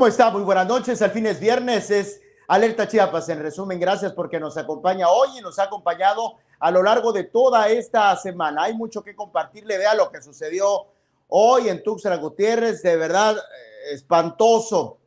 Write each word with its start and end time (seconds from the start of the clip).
¿Cómo 0.00 0.06
está? 0.06 0.30
Muy 0.30 0.42
buenas 0.42 0.66
noches. 0.66 1.02
Al 1.02 1.10
fin 1.10 1.26
es 1.26 1.38
viernes, 1.38 1.90
es 1.90 2.22
Alerta 2.48 2.88
Chiapas. 2.88 3.28
En 3.28 3.42
resumen, 3.42 3.78
gracias 3.78 4.12
porque 4.12 4.40
nos 4.40 4.56
acompaña 4.56 5.10
hoy 5.10 5.36
y 5.36 5.40
nos 5.42 5.58
ha 5.58 5.64
acompañado 5.64 6.38
a 6.60 6.70
lo 6.70 6.82
largo 6.82 7.12
de 7.12 7.24
toda 7.24 7.68
esta 7.68 8.14
semana. 8.16 8.64
Hay 8.64 8.74
mucho 8.74 9.02
que 9.02 9.16
compartirle. 9.16 9.78
Vea 9.78 9.94
lo 9.94 10.10
que 10.10 10.22
sucedió 10.22 10.86
hoy 11.28 11.68
en 11.68 11.82
Tuxtla 11.82 12.16
Gutiérrez. 12.16 12.82
De 12.82 12.96
verdad, 12.96 13.36
eh, 13.36 13.94
espantoso. 13.94 14.98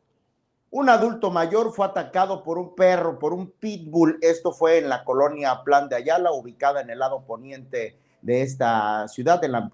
Un 0.70 0.88
adulto 0.88 1.30
mayor 1.30 1.72
fue 1.72 1.86
atacado 1.86 2.42
por 2.42 2.58
un 2.58 2.74
perro, 2.74 3.18
por 3.20 3.32
un 3.32 3.52
pitbull. 3.52 4.18
Esto 4.20 4.52
fue 4.52 4.78
en 4.78 4.88
la 4.88 5.04
colonia 5.04 5.62
Plan 5.64 5.88
de 5.88 5.94
Ayala, 5.94 6.32
ubicada 6.32 6.80
en 6.80 6.90
el 6.90 6.98
lado 6.98 7.22
poniente 7.22 7.96
de 8.20 8.42
esta 8.42 9.06
ciudad, 9.06 9.44
en 9.44 9.52
la 9.52 9.70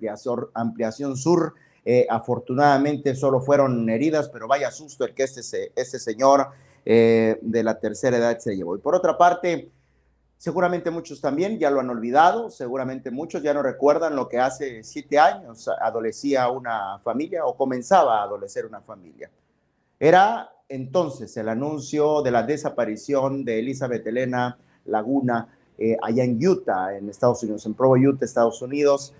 ampliación, 0.54 1.16
sur 1.16 1.54
eh, 1.84 2.06
afortunadamente 2.10 3.14
solo 3.14 3.40
fueron 3.40 3.88
heridas, 3.88 4.28
pero 4.28 4.46
vaya 4.46 4.70
susto 4.70 5.04
el 5.04 5.14
que 5.14 5.22
este, 5.22 5.72
este 5.74 5.98
señor 5.98 6.48
eh, 6.84 7.38
de 7.40 7.62
la 7.62 7.78
tercera 7.78 8.18
edad 8.18 8.38
se 8.38 8.54
llevó. 8.54 8.76
Y 8.76 8.80
por 8.80 8.94
otra 8.94 9.16
parte, 9.16 9.70
seguramente 10.40 10.90
muchos 10.90 11.20
también 11.20 11.58
ya 11.58 11.70
lo 11.70 11.80
han 11.80 11.90
olvidado, 11.90 12.48
seguramente 12.48 13.10
muchos 13.10 13.42
ya 13.42 13.52
no 13.52 13.62
recuerdan 13.62 14.16
lo 14.16 14.26
que 14.26 14.38
hace 14.38 14.82
siete 14.82 15.18
años 15.18 15.68
adolecía 15.68 16.48
una 16.48 16.98
familia 17.00 17.44
o 17.44 17.54
comenzaba 17.54 18.20
a 18.20 18.22
adolecer 18.22 18.64
una 18.64 18.80
familia. 18.80 19.30
Era 19.98 20.50
entonces 20.66 21.36
el 21.36 21.50
anuncio 21.50 22.22
de 22.22 22.30
la 22.30 22.42
desaparición 22.42 23.44
de 23.44 23.58
Elizabeth 23.58 24.06
Elena 24.06 24.56
Laguna 24.86 25.46
eh, 25.76 25.98
allá 26.02 26.24
en 26.24 26.38
Utah, 26.42 26.96
en 26.96 27.10
Estados 27.10 27.42
Unidos, 27.42 27.66
en 27.66 27.74
Provo, 27.74 27.96
Utah, 27.96 28.24
Estados 28.24 28.62
Unidos. 28.62 29.12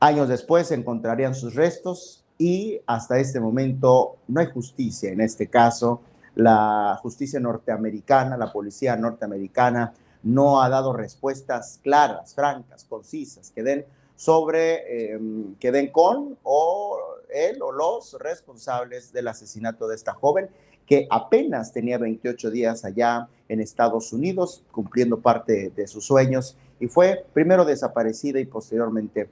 Años 0.00 0.28
después 0.28 0.72
encontrarían 0.72 1.36
sus 1.36 1.54
restos 1.54 2.24
y 2.38 2.80
hasta 2.88 3.20
este 3.20 3.38
momento 3.38 4.16
no 4.26 4.40
hay 4.40 4.46
justicia 4.46 5.12
en 5.12 5.20
este 5.20 5.46
caso. 5.46 6.02
La 6.34 6.98
justicia 7.02 7.38
norteamericana, 7.38 8.36
la 8.36 8.52
policía 8.52 8.96
norteamericana 8.96 9.94
no 10.22 10.62
ha 10.62 10.68
dado 10.68 10.92
respuestas 10.92 11.80
claras, 11.82 12.34
francas, 12.34 12.84
concisas, 12.84 13.50
que 13.50 13.62
den 13.62 13.86
sobre, 14.16 15.12
em, 15.14 15.54
que 15.56 15.70
den 15.70 15.92
con 15.92 16.36
o 16.42 16.98
él 17.32 17.62
o 17.62 17.72
los 17.72 18.16
responsables 18.18 19.12
del 19.12 19.28
asesinato 19.28 19.86
de 19.86 19.94
esta 19.94 20.14
joven 20.14 20.48
que 20.86 21.06
apenas 21.10 21.72
tenía 21.72 21.98
28 21.98 22.50
días 22.50 22.84
allá 22.84 23.28
en 23.48 23.60
Estados 23.60 24.12
Unidos, 24.14 24.64
cumpliendo 24.70 25.20
parte 25.20 25.70
de 25.76 25.86
sus 25.86 26.06
sueños, 26.06 26.56
y 26.80 26.86
fue 26.86 27.26
primero 27.34 27.66
desaparecida 27.66 28.40
y 28.40 28.46
posteriormente 28.46 29.28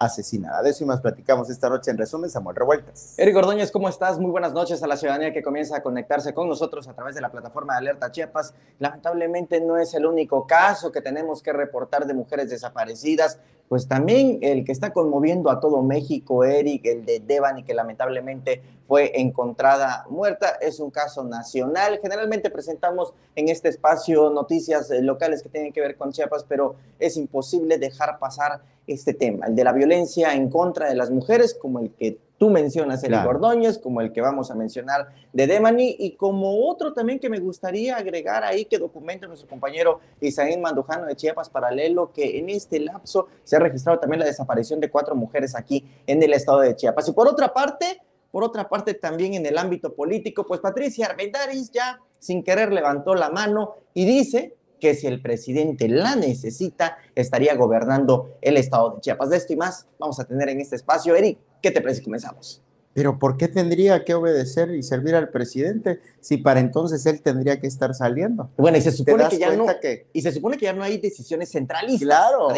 asesinada. 0.00 0.62
De 0.62 0.70
eso 0.70 0.82
y 0.82 0.86
más 0.86 1.00
platicamos 1.00 1.50
esta 1.50 1.68
noche 1.68 1.90
en 1.90 1.98
resumen, 1.98 2.30
Samuel 2.30 2.56
Revueltas. 2.56 3.14
Eric 3.18 3.36
Ordóñez, 3.36 3.70
¿cómo 3.70 3.88
estás? 3.88 4.18
Muy 4.18 4.30
buenas 4.30 4.54
noches 4.54 4.82
a 4.82 4.86
la 4.86 4.96
ciudadanía 4.96 5.32
que 5.32 5.42
comienza 5.42 5.76
a 5.76 5.82
conectarse 5.82 6.32
con 6.32 6.48
nosotros 6.48 6.88
a 6.88 6.94
través 6.94 7.14
de 7.14 7.20
la 7.20 7.30
plataforma 7.30 7.74
de 7.74 7.78
Alerta 7.80 8.10
Chiapas. 8.10 8.54
Lamentablemente 8.78 9.60
no 9.60 9.76
es 9.76 9.92
el 9.92 10.06
único 10.06 10.46
caso 10.46 10.90
que 10.90 11.02
tenemos 11.02 11.42
que 11.42 11.52
reportar 11.52 12.06
de 12.06 12.14
mujeres 12.14 12.48
desaparecidas, 12.48 13.38
pues 13.70 13.86
también 13.86 14.40
el 14.42 14.64
que 14.64 14.72
está 14.72 14.92
conmoviendo 14.92 15.48
a 15.48 15.60
todo 15.60 15.80
México, 15.80 16.42
Eric, 16.42 16.86
el 16.86 17.04
de 17.04 17.20
Devani, 17.20 17.62
que 17.62 17.72
lamentablemente 17.72 18.60
fue 18.88 19.12
encontrada 19.20 20.06
muerta, 20.10 20.58
es 20.60 20.80
un 20.80 20.90
caso 20.90 21.22
nacional. 21.22 22.00
Generalmente 22.02 22.50
presentamos 22.50 23.14
en 23.36 23.48
este 23.48 23.68
espacio 23.68 24.28
noticias 24.30 24.90
eh, 24.90 25.00
locales 25.02 25.40
que 25.40 25.50
tienen 25.50 25.72
que 25.72 25.80
ver 25.82 25.96
con 25.96 26.10
Chiapas, 26.10 26.44
pero 26.48 26.74
es 26.98 27.16
imposible 27.16 27.78
dejar 27.78 28.18
pasar 28.18 28.60
este 28.88 29.14
tema, 29.14 29.46
el 29.46 29.54
de 29.54 29.62
la 29.62 29.72
violencia 29.72 30.34
en 30.34 30.50
contra 30.50 30.88
de 30.88 30.96
las 30.96 31.12
mujeres, 31.12 31.54
como 31.54 31.78
el 31.78 31.92
que 31.92 32.18
tú 32.40 32.48
mencionas, 32.48 33.04
Eric 33.04 33.26
Ordóñez, 33.26 33.76
como 33.76 34.00
el 34.00 34.14
que 34.14 34.22
vamos 34.22 34.50
a 34.50 34.54
mencionar 34.54 35.10
de 35.30 35.46
Demani, 35.46 35.94
y 35.98 36.12
como 36.12 36.70
otro 36.70 36.94
también 36.94 37.18
que 37.18 37.28
me 37.28 37.38
gustaría 37.38 37.98
agregar 37.98 38.44
ahí 38.44 38.64
que 38.64 38.78
documenta 38.78 39.26
nuestro 39.26 39.46
compañero 39.46 40.00
Isaín 40.22 40.62
Mandujano 40.62 41.04
de 41.04 41.14
Chiapas 41.16 41.50
Paralelo, 41.50 42.12
que 42.14 42.38
en 42.38 42.48
este 42.48 42.80
lapso 42.80 43.28
se 43.44 43.56
ha 43.56 43.58
registrado 43.58 43.98
también 43.98 44.20
la 44.20 44.24
desaparición 44.24 44.80
de 44.80 44.90
cuatro 44.90 45.14
mujeres 45.14 45.54
aquí 45.54 45.84
en 46.06 46.22
el 46.22 46.32
estado 46.32 46.60
de 46.60 46.74
Chiapas. 46.74 47.06
Y 47.08 47.12
por 47.12 47.28
otra 47.28 47.52
parte, 47.52 48.00
por 48.32 48.42
otra 48.42 48.70
parte, 48.70 48.94
también 48.94 49.34
en 49.34 49.44
el 49.44 49.58
ámbito 49.58 49.92
político, 49.92 50.46
pues 50.46 50.60
Patricia 50.60 51.08
Armendáriz 51.08 51.70
ya 51.70 52.00
sin 52.18 52.42
querer 52.42 52.72
levantó 52.72 53.14
la 53.14 53.28
mano 53.28 53.74
y 53.92 54.06
dice 54.06 54.56
que 54.80 54.94
si 54.94 55.06
el 55.06 55.22
presidente 55.22 55.88
la 55.88 56.16
necesita, 56.16 56.98
estaría 57.14 57.54
gobernando 57.54 58.36
el 58.40 58.56
estado 58.56 58.94
de 58.94 59.00
Chiapas. 59.00 59.30
De 59.30 59.36
esto 59.36 59.52
y 59.52 59.56
más 59.56 59.86
vamos 59.98 60.18
a 60.18 60.24
tener 60.24 60.48
en 60.48 60.60
este 60.60 60.76
espacio. 60.76 61.14
Eric, 61.14 61.38
¿qué 61.62 61.70
te 61.70 61.80
parece? 61.80 62.02
Comenzamos. 62.02 62.62
Pero 62.92 63.18
¿por 63.18 63.36
qué 63.36 63.46
tendría 63.46 64.04
que 64.04 64.14
obedecer 64.14 64.70
y 64.74 64.82
servir 64.82 65.14
al 65.14 65.28
presidente 65.28 66.00
si 66.20 66.38
para 66.38 66.58
entonces 66.58 67.06
él 67.06 67.22
tendría 67.22 67.60
que 67.60 67.68
estar 67.68 67.94
saliendo? 67.94 68.50
Bueno, 68.56 68.78
y 68.78 68.80
se 68.80 68.90
supone 68.90 69.28
que 69.28 69.38
ya 69.38 69.54
no 69.54 69.66
y 70.12 70.22
se 70.22 70.32
supone 70.32 70.58
que 70.58 70.64
ya 70.64 70.72
no 70.72 70.82
hay 70.82 70.98
decisiones 70.98 71.52
centralistas. 71.52 72.00
Claro, 72.00 72.48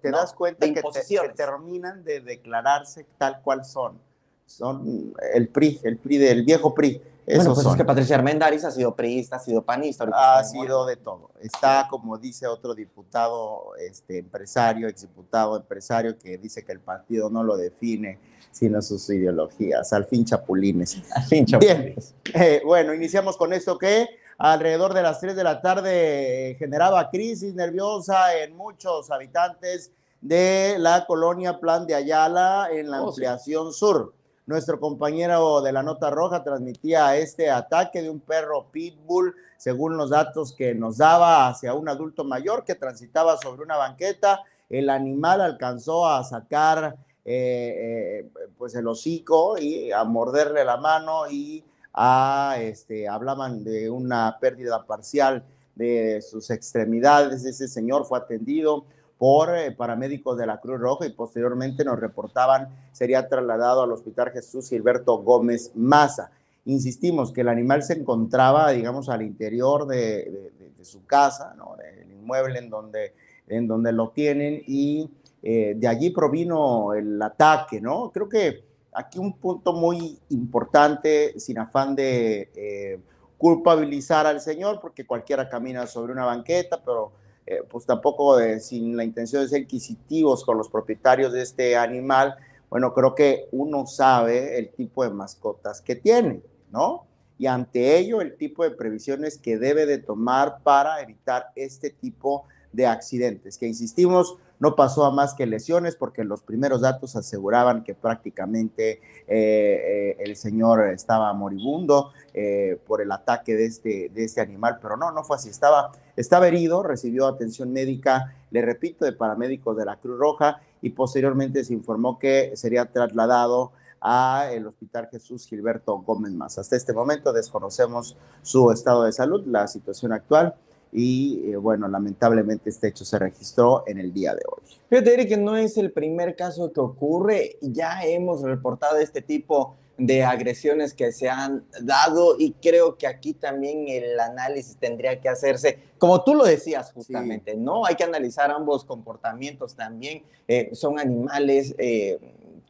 te, 0.00 0.10
das 0.10 0.32
cuenta 0.32 0.66
que, 0.66 0.74
que, 0.74 1.28
terminan 1.36 2.04
de 2.04 2.20
declararse 2.20 3.04
tal 3.18 3.42
cual 3.42 3.66
son. 3.66 3.98
Son 4.46 5.14
el 5.34 5.48
PRI, 5.48 5.80
el 5.82 5.98
PRI 5.98 6.18
del 6.18 6.42
viejo 6.44 6.74
PRI 6.74 7.00
bueno, 7.26 7.54
pues 7.54 7.66
es 7.66 7.76
que 7.76 7.84
Patricia 7.84 8.16
Armendáriz 8.16 8.64
ha 8.64 8.70
sido 8.70 8.94
priista, 8.94 9.36
ha 9.36 9.40
sido 9.40 9.62
panista. 9.62 10.08
Ha 10.12 10.42
sido 10.44 10.84
de 10.86 10.96
todo. 10.96 11.30
Está, 11.40 11.86
como 11.88 12.18
dice 12.18 12.46
otro 12.46 12.74
diputado, 12.74 13.74
este, 13.78 14.18
empresario, 14.18 14.88
exdiputado 14.88 15.56
empresario, 15.56 16.18
que 16.18 16.38
dice 16.38 16.64
que 16.64 16.72
el 16.72 16.80
partido 16.80 17.30
no 17.30 17.44
lo 17.44 17.56
define, 17.56 18.18
sino 18.50 18.82
sus 18.82 19.08
ideologías. 19.10 19.92
Al 19.92 20.04
fin 20.04 20.24
chapulines. 20.24 21.00
Al 21.14 21.24
fin 21.24 21.46
chapulines. 21.46 22.14
Bien. 22.24 22.42
Eh, 22.42 22.62
bueno, 22.64 22.92
iniciamos 22.92 23.36
con 23.36 23.52
esto 23.52 23.78
que 23.78 24.08
alrededor 24.38 24.92
de 24.92 25.02
las 25.02 25.20
3 25.20 25.36
de 25.36 25.44
la 25.44 25.60
tarde 25.60 26.50
eh, 26.50 26.54
generaba 26.56 27.10
crisis 27.10 27.54
nerviosa 27.54 28.36
en 28.38 28.56
muchos 28.56 29.10
habitantes 29.10 29.92
de 30.20 30.76
la 30.78 31.04
colonia 31.06 31.60
Plan 31.60 31.86
de 31.86 31.94
Ayala 31.94 32.68
en 32.72 32.90
la 32.90 33.02
oh, 33.02 33.08
ampliación 33.08 33.72
sur. 33.72 34.14
Nuestro 34.44 34.80
compañero 34.80 35.62
de 35.62 35.72
la 35.72 35.84
Nota 35.84 36.10
Roja 36.10 36.42
transmitía 36.42 37.16
este 37.16 37.48
ataque 37.48 38.02
de 38.02 38.10
un 38.10 38.18
perro 38.18 38.66
pitbull, 38.72 39.34
según 39.56 39.96
los 39.96 40.10
datos 40.10 40.52
que 40.52 40.74
nos 40.74 40.98
daba, 40.98 41.48
hacia 41.48 41.74
un 41.74 41.88
adulto 41.88 42.24
mayor 42.24 42.64
que 42.64 42.74
transitaba 42.74 43.36
sobre 43.36 43.62
una 43.62 43.76
banqueta. 43.76 44.40
El 44.68 44.90
animal 44.90 45.40
alcanzó 45.40 46.08
a 46.08 46.24
sacar 46.24 46.96
eh, 47.24 48.24
eh, 48.24 48.48
pues 48.58 48.74
el 48.74 48.88
hocico 48.88 49.56
y 49.58 49.92
a 49.92 50.02
morderle 50.02 50.64
la 50.64 50.76
mano 50.76 51.30
y 51.30 51.64
a, 51.94 52.56
este, 52.58 53.06
hablaban 53.06 53.62
de 53.62 53.90
una 53.90 54.38
pérdida 54.40 54.84
parcial 54.84 55.44
de 55.76 56.20
sus 56.20 56.50
extremidades. 56.50 57.44
Ese 57.44 57.68
señor 57.68 58.06
fue 58.06 58.18
atendido 58.18 58.86
por 59.22 59.56
eh, 59.56 59.70
paramédicos 59.70 60.36
de 60.36 60.46
la 60.46 60.58
Cruz 60.58 60.80
Roja 60.80 61.06
y 61.06 61.12
posteriormente 61.12 61.84
nos 61.84 62.00
reportaban 62.00 62.70
sería 62.90 63.28
trasladado 63.28 63.84
al 63.84 63.92
Hospital 63.92 64.32
Jesús 64.32 64.68
Gilberto 64.68 65.18
Gómez 65.18 65.70
Maza. 65.76 66.32
Insistimos 66.64 67.32
que 67.32 67.42
el 67.42 67.48
animal 67.48 67.84
se 67.84 67.92
encontraba, 67.92 68.72
digamos, 68.72 69.08
al 69.08 69.22
interior 69.22 69.86
de, 69.86 70.50
su 70.82 71.06
casa, 71.06 71.54
¿no? 71.56 71.76
del 71.76 72.10
inmueble 72.10 72.58
en 72.58 72.68
donde, 72.68 73.14
en 73.46 73.68
donde 73.68 73.92
lo 73.92 74.08
tienen 74.08 74.60
y 74.66 75.08
eh, 75.40 75.74
de 75.76 75.86
allí 75.86 76.10
provino 76.10 76.92
el 76.92 77.22
ataque, 77.22 77.80
¿no? 77.80 78.10
Creo 78.10 78.28
que 78.28 78.64
aquí 78.92 79.20
un 79.20 79.34
punto 79.34 79.72
muy 79.72 80.18
importante, 80.30 81.38
sin 81.38 81.60
afán 81.60 81.94
de 81.94 82.50
eh, 82.56 82.98
culpabilizar 83.38 84.26
al 84.26 84.40
señor, 84.40 84.80
porque 84.80 85.06
cualquiera 85.06 85.48
camina 85.48 85.86
sobre 85.86 86.12
una 86.12 86.24
banqueta, 86.24 86.82
pero 86.84 87.21
eh, 87.46 87.62
pues 87.68 87.86
tampoco 87.86 88.38
sin 88.60 88.96
la 88.96 89.04
intención 89.04 89.42
de 89.42 89.48
ser 89.48 89.62
inquisitivos 89.62 90.44
con 90.44 90.56
los 90.58 90.68
propietarios 90.68 91.32
de 91.32 91.42
este 91.42 91.76
animal, 91.76 92.36
bueno, 92.70 92.94
creo 92.94 93.14
que 93.14 93.48
uno 93.52 93.86
sabe 93.86 94.58
el 94.58 94.70
tipo 94.70 95.04
de 95.04 95.10
mascotas 95.10 95.82
que 95.82 95.94
tiene, 95.94 96.40
¿no? 96.70 97.04
Y 97.36 97.46
ante 97.46 97.98
ello, 97.98 98.20
el 98.20 98.36
tipo 98.36 98.64
de 98.64 98.70
previsiones 98.70 99.36
que 99.36 99.58
debe 99.58 99.84
de 99.84 99.98
tomar 99.98 100.62
para 100.62 101.00
evitar 101.02 101.50
este 101.56 101.90
tipo 101.90 102.46
de 102.46 102.52
accidentes, 102.86 103.58
que 103.58 103.66
insistimos, 103.66 104.36
no 104.62 104.76
pasó 104.76 105.04
a 105.04 105.10
más 105.10 105.34
que 105.34 105.44
lesiones 105.44 105.96
porque 105.96 106.22
los 106.22 106.42
primeros 106.42 106.82
datos 106.82 107.16
aseguraban 107.16 107.82
que 107.82 107.94
prácticamente 107.94 108.92
eh, 108.92 109.00
eh, 109.26 110.16
el 110.20 110.36
señor 110.36 110.88
estaba 110.90 111.32
moribundo 111.32 112.12
eh, 112.32 112.78
por 112.86 113.02
el 113.02 113.10
ataque 113.10 113.56
de 113.56 113.66
este, 113.66 114.08
de 114.14 114.22
este 114.22 114.40
animal, 114.40 114.78
pero 114.80 114.96
no, 114.96 115.10
no 115.10 115.24
fue 115.24 115.34
así, 115.34 115.48
estaba, 115.48 115.90
estaba 116.16 116.46
herido, 116.46 116.84
recibió 116.84 117.26
atención 117.26 117.72
médica, 117.72 118.36
le 118.52 118.62
repito, 118.62 119.04
de 119.04 119.12
paramédicos 119.12 119.76
de 119.76 119.84
la 119.84 119.96
Cruz 119.96 120.16
Roja 120.16 120.60
y 120.80 120.90
posteriormente 120.90 121.64
se 121.64 121.74
informó 121.74 122.20
que 122.20 122.52
sería 122.54 122.84
trasladado 122.86 123.72
a 124.00 124.48
el 124.52 124.64
Hospital 124.68 125.08
Jesús 125.10 125.44
Gilberto 125.48 125.98
Gómez 125.98 126.34
Más. 126.34 126.58
Hasta 126.58 126.76
este 126.76 126.92
momento 126.92 127.32
desconocemos 127.32 128.16
su 128.42 128.70
estado 128.70 129.02
de 129.02 129.12
salud, 129.12 129.44
la 129.46 129.66
situación 129.66 130.12
actual 130.12 130.54
y 130.92 131.50
eh, 131.50 131.56
bueno, 131.56 131.88
lamentablemente 131.88 132.68
este 132.68 132.88
hecho 132.88 133.04
se 133.04 133.18
registró 133.18 133.82
en 133.86 133.98
el 133.98 134.12
día 134.12 134.34
de 134.34 134.42
hoy. 134.46 134.62
Fíjate, 134.90 135.26
que 135.26 135.36
no 135.38 135.56
es 135.56 135.78
el 135.78 135.90
primer 135.90 136.36
caso 136.36 136.70
que 136.72 136.80
ocurre, 136.80 137.56
ya 137.62 138.04
hemos 138.04 138.42
reportado 138.42 138.98
este 138.98 139.22
tipo 139.22 139.74
de 139.96 140.22
agresiones 140.24 140.94
que 140.94 141.12
se 141.12 141.28
han 141.28 141.64
dado 141.80 142.36
y 142.38 142.52
creo 142.52 142.96
que 142.96 143.06
aquí 143.06 143.34
también 143.34 143.88
el 143.88 144.18
análisis 144.18 144.76
tendría 144.76 145.20
que 145.20 145.28
hacerse, 145.28 145.78
como 145.98 146.22
tú 146.24 146.34
lo 146.34 146.44
decías 146.44 146.92
justamente, 146.92 147.54
¿no? 147.54 147.86
Hay 147.86 147.94
que 147.94 148.04
analizar 148.04 148.50
ambos 148.50 148.84
comportamientos 148.84 149.74
también, 149.74 150.22
eh, 150.48 150.70
son 150.72 150.98
animales 150.98 151.74
eh, 151.78 152.18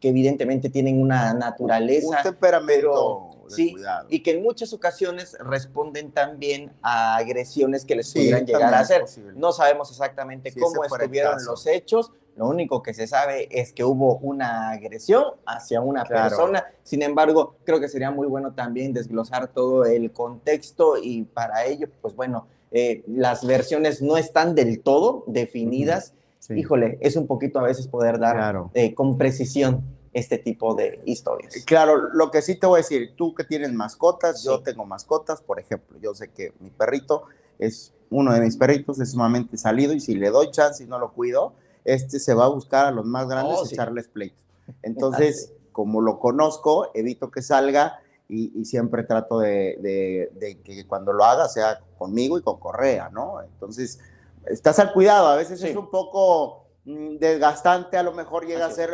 que 0.00 0.08
evidentemente 0.08 0.69
tienen 0.69 1.00
una 1.00 1.32
naturaleza. 1.32 2.19
Un 2.19 2.22
temperamento. 2.22 3.31
Sí, 3.49 3.75
y 4.09 4.23
que 4.23 4.33
en 4.33 4.43
muchas 4.43 4.73
ocasiones 4.73 5.37
responden 5.41 6.12
también 6.12 6.73
a 6.83 7.17
agresiones 7.17 7.85
que 7.85 7.97
les 7.97 8.12
pudieran 8.12 8.47
llegar 8.47 8.75
a 8.75 8.81
hacer. 8.81 9.05
No 9.35 9.53
sabemos 9.53 9.91
exactamente 9.91 10.53
cómo 10.55 10.85
estuvieron 10.85 11.44
los 11.44 11.67
hechos, 11.67 12.12
lo 12.37 12.49
único 12.49 12.83
que 12.83 12.94
se 12.94 13.06
sabe 13.06 13.49
es 13.50 13.73
que 13.73 13.85
hubo 13.85 14.17
una 14.19 14.71
agresión 14.71 15.25
hacia 15.44 15.81
una 15.81 16.05
persona. 16.05 16.65
Sin 16.83 17.03
embargo, 17.03 17.56
creo 17.65 17.79
que 17.79 17.89
sería 17.89 18.11
muy 18.11 18.27
bueno 18.27 18.55
también 18.55 18.93
desglosar 18.93 19.49
todo 19.49 19.85
el 19.85 20.12
contexto 20.12 20.97
y 20.97 21.25
para 21.25 21.67
ello, 21.67 21.89
pues 22.00 22.15
bueno, 22.17 22.47
eh, 22.71 23.03
las 23.06 23.47
versiones 23.47 24.00
no 24.00 24.17
están 24.17 24.55
del 24.55 24.81
todo 24.81 25.25
definidas. 25.27 26.15
Híjole, 26.49 26.99
es 27.00 27.17
un 27.17 27.27
poquito 27.27 27.59
a 27.61 27.62
veces 27.62 27.87
poder 27.87 28.19
dar 28.19 28.65
eh, 28.75 28.94
con 28.94 29.19
precisión 29.19 29.85
este 30.12 30.38
tipo 30.38 30.75
de 30.75 31.00
historias. 31.06 31.55
Claro, 31.64 32.11
lo 32.12 32.31
que 32.31 32.43
sí 32.43 32.56
te 32.56 32.67
voy 32.67 32.79
a 32.79 32.82
decir, 32.82 33.14
tú 33.17 33.35
que 33.35 33.44
tienes 33.44 33.73
mascotas, 33.73 34.43
yo 34.44 34.61
tengo 34.61 34.85
mascotas, 34.85 35.41
por 35.41 35.59
ejemplo, 35.59 35.99
yo 36.00 36.14
sé 36.14 36.31
que 36.31 36.53
mi 36.61 36.70
perrito 36.70 37.25
es 37.59 37.94
uno 38.11 38.32
de 38.32 38.41
mis 38.41 38.56
perritos, 38.56 39.00
es 39.00 39.12
sumamente 39.12 39.56
salido 39.56 39.94
y 39.94 40.00
si 40.00 40.14
le 40.14 40.31
doy 40.31 40.50
chance 40.50 40.85
y 40.85 40.87
no 40.87 40.99
lo 40.99 41.12
cuido, 41.12 41.55
este 41.85 42.20
se 42.20 42.35
va 42.35 42.44
a 42.44 42.49
buscar 42.49 42.87
a 42.87 42.91
los 42.91 43.06
más 43.06 43.26
grandes 43.26 43.56
y 43.56 43.61
oh, 43.62 43.67
echarles 43.67 44.09
pleito. 44.09 44.43
Entonces, 44.82 45.53
como 45.73 46.00
lo 46.00 46.19
conozco, 46.19 46.91
evito 46.94 47.31
que 47.31 47.41
salga 47.41 48.00
y, 48.29 48.65
siempre 48.65 49.03
trato 49.03 49.41
de, 49.41 50.31
de, 50.38 50.61
que 50.62 50.87
cuando 50.87 51.12
lo 51.12 51.25
haga 51.25 51.49
sea 51.49 51.81
conmigo 51.99 52.38
y 52.38 52.43
con 52.43 52.58
correa, 52.58 53.11
¿no? 53.11 53.43
Entonces, 53.43 53.99
estás 54.47 54.79
al 54.79 54.93
cuidado, 54.93 55.26
a 55.26 55.37
veces 55.37 55.62
es 55.62 55.76
un 55.76 55.91
poco 55.91 56.62
desgastante, 56.84 57.96
a 57.96 58.02
lo 58.02 58.12
mejor 58.12 58.46
llega 58.46 58.67
a 58.67 58.70
ser, 58.70 58.90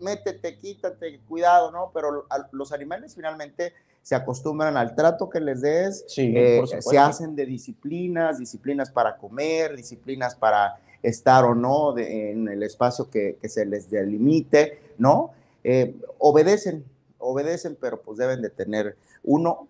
métete, 0.00 0.58
quítate, 0.58 1.20
cuidado, 1.28 1.70
¿no? 1.70 1.90
Pero 1.94 2.26
los 2.52 2.72
animales 2.72 3.14
finalmente 3.14 3.72
se 4.02 4.14
acostumbran 4.14 4.76
al 4.76 4.94
trato 4.94 5.30
que 5.30 5.40
les 5.40 5.60
des, 5.62 6.04
eh, 6.16 6.62
se 6.80 6.98
hacen 6.98 7.34
de 7.36 7.46
disciplinas, 7.46 8.38
disciplinas 8.38 8.90
para 8.90 9.16
comer, 9.16 9.76
disciplinas 9.76 10.34
para 10.34 10.78
estar 11.02 11.44
o 11.44 11.54
no 11.54 11.96
en 11.96 12.48
el 12.48 12.62
espacio 12.62 13.08
que, 13.08 13.38
se 13.44 13.64
les 13.64 13.88
delimite, 13.90 14.80
¿no? 14.98 15.30
Eh, 15.64 15.94
obedecen, 16.18 16.84
obedecen, 17.18 17.76
pero 17.80 18.02
pues 18.02 18.18
deben 18.18 18.42
de 18.42 18.50
tener 18.50 18.96
uno 19.22 19.68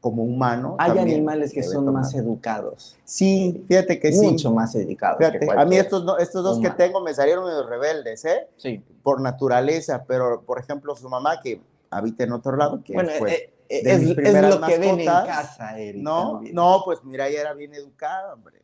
como 0.00 0.22
humano. 0.22 0.76
Hay 0.78 0.98
animales 0.98 1.52
que 1.52 1.62
son 1.62 1.92
más 1.92 2.14
educados. 2.14 2.96
Sí, 3.04 3.64
fíjate 3.68 4.00
que 4.00 4.12
sí. 4.12 4.26
Mucho 4.26 4.50
más 4.50 4.74
educados. 4.74 5.20
a 5.56 5.64
mí 5.64 5.76
estos, 5.76 6.04
estos 6.18 6.42
dos 6.42 6.60
que 6.60 6.70
tengo 6.70 7.00
me 7.00 7.14
salieron 7.14 7.44
medio 7.44 7.66
rebeldes, 7.66 8.24
¿eh? 8.24 8.48
Sí. 8.56 8.82
Por 9.02 9.20
naturaleza, 9.20 10.04
pero 10.06 10.42
por 10.42 10.58
ejemplo 10.58 10.96
su 10.96 11.08
mamá 11.08 11.40
que 11.40 11.60
habita 11.90 12.24
en 12.24 12.32
otro 12.32 12.56
lado, 12.56 12.82
que 12.82 12.94
bueno, 12.94 13.10
eh, 13.10 13.52
eh, 13.68 13.82
es, 13.84 14.02
lo 14.02 14.60
que 14.60 14.78
ven 14.78 15.00
en 15.00 15.06
casa, 15.06 15.78
Eric, 15.78 16.02
No, 16.02 16.40
no, 16.52 16.82
pues 16.84 17.04
mira, 17.04 17.28
ella 17.28 17.42
era 17.42 17.54
bien 17.54 17.74
educada, 17.74 18.34
hombre. 18.34 18.58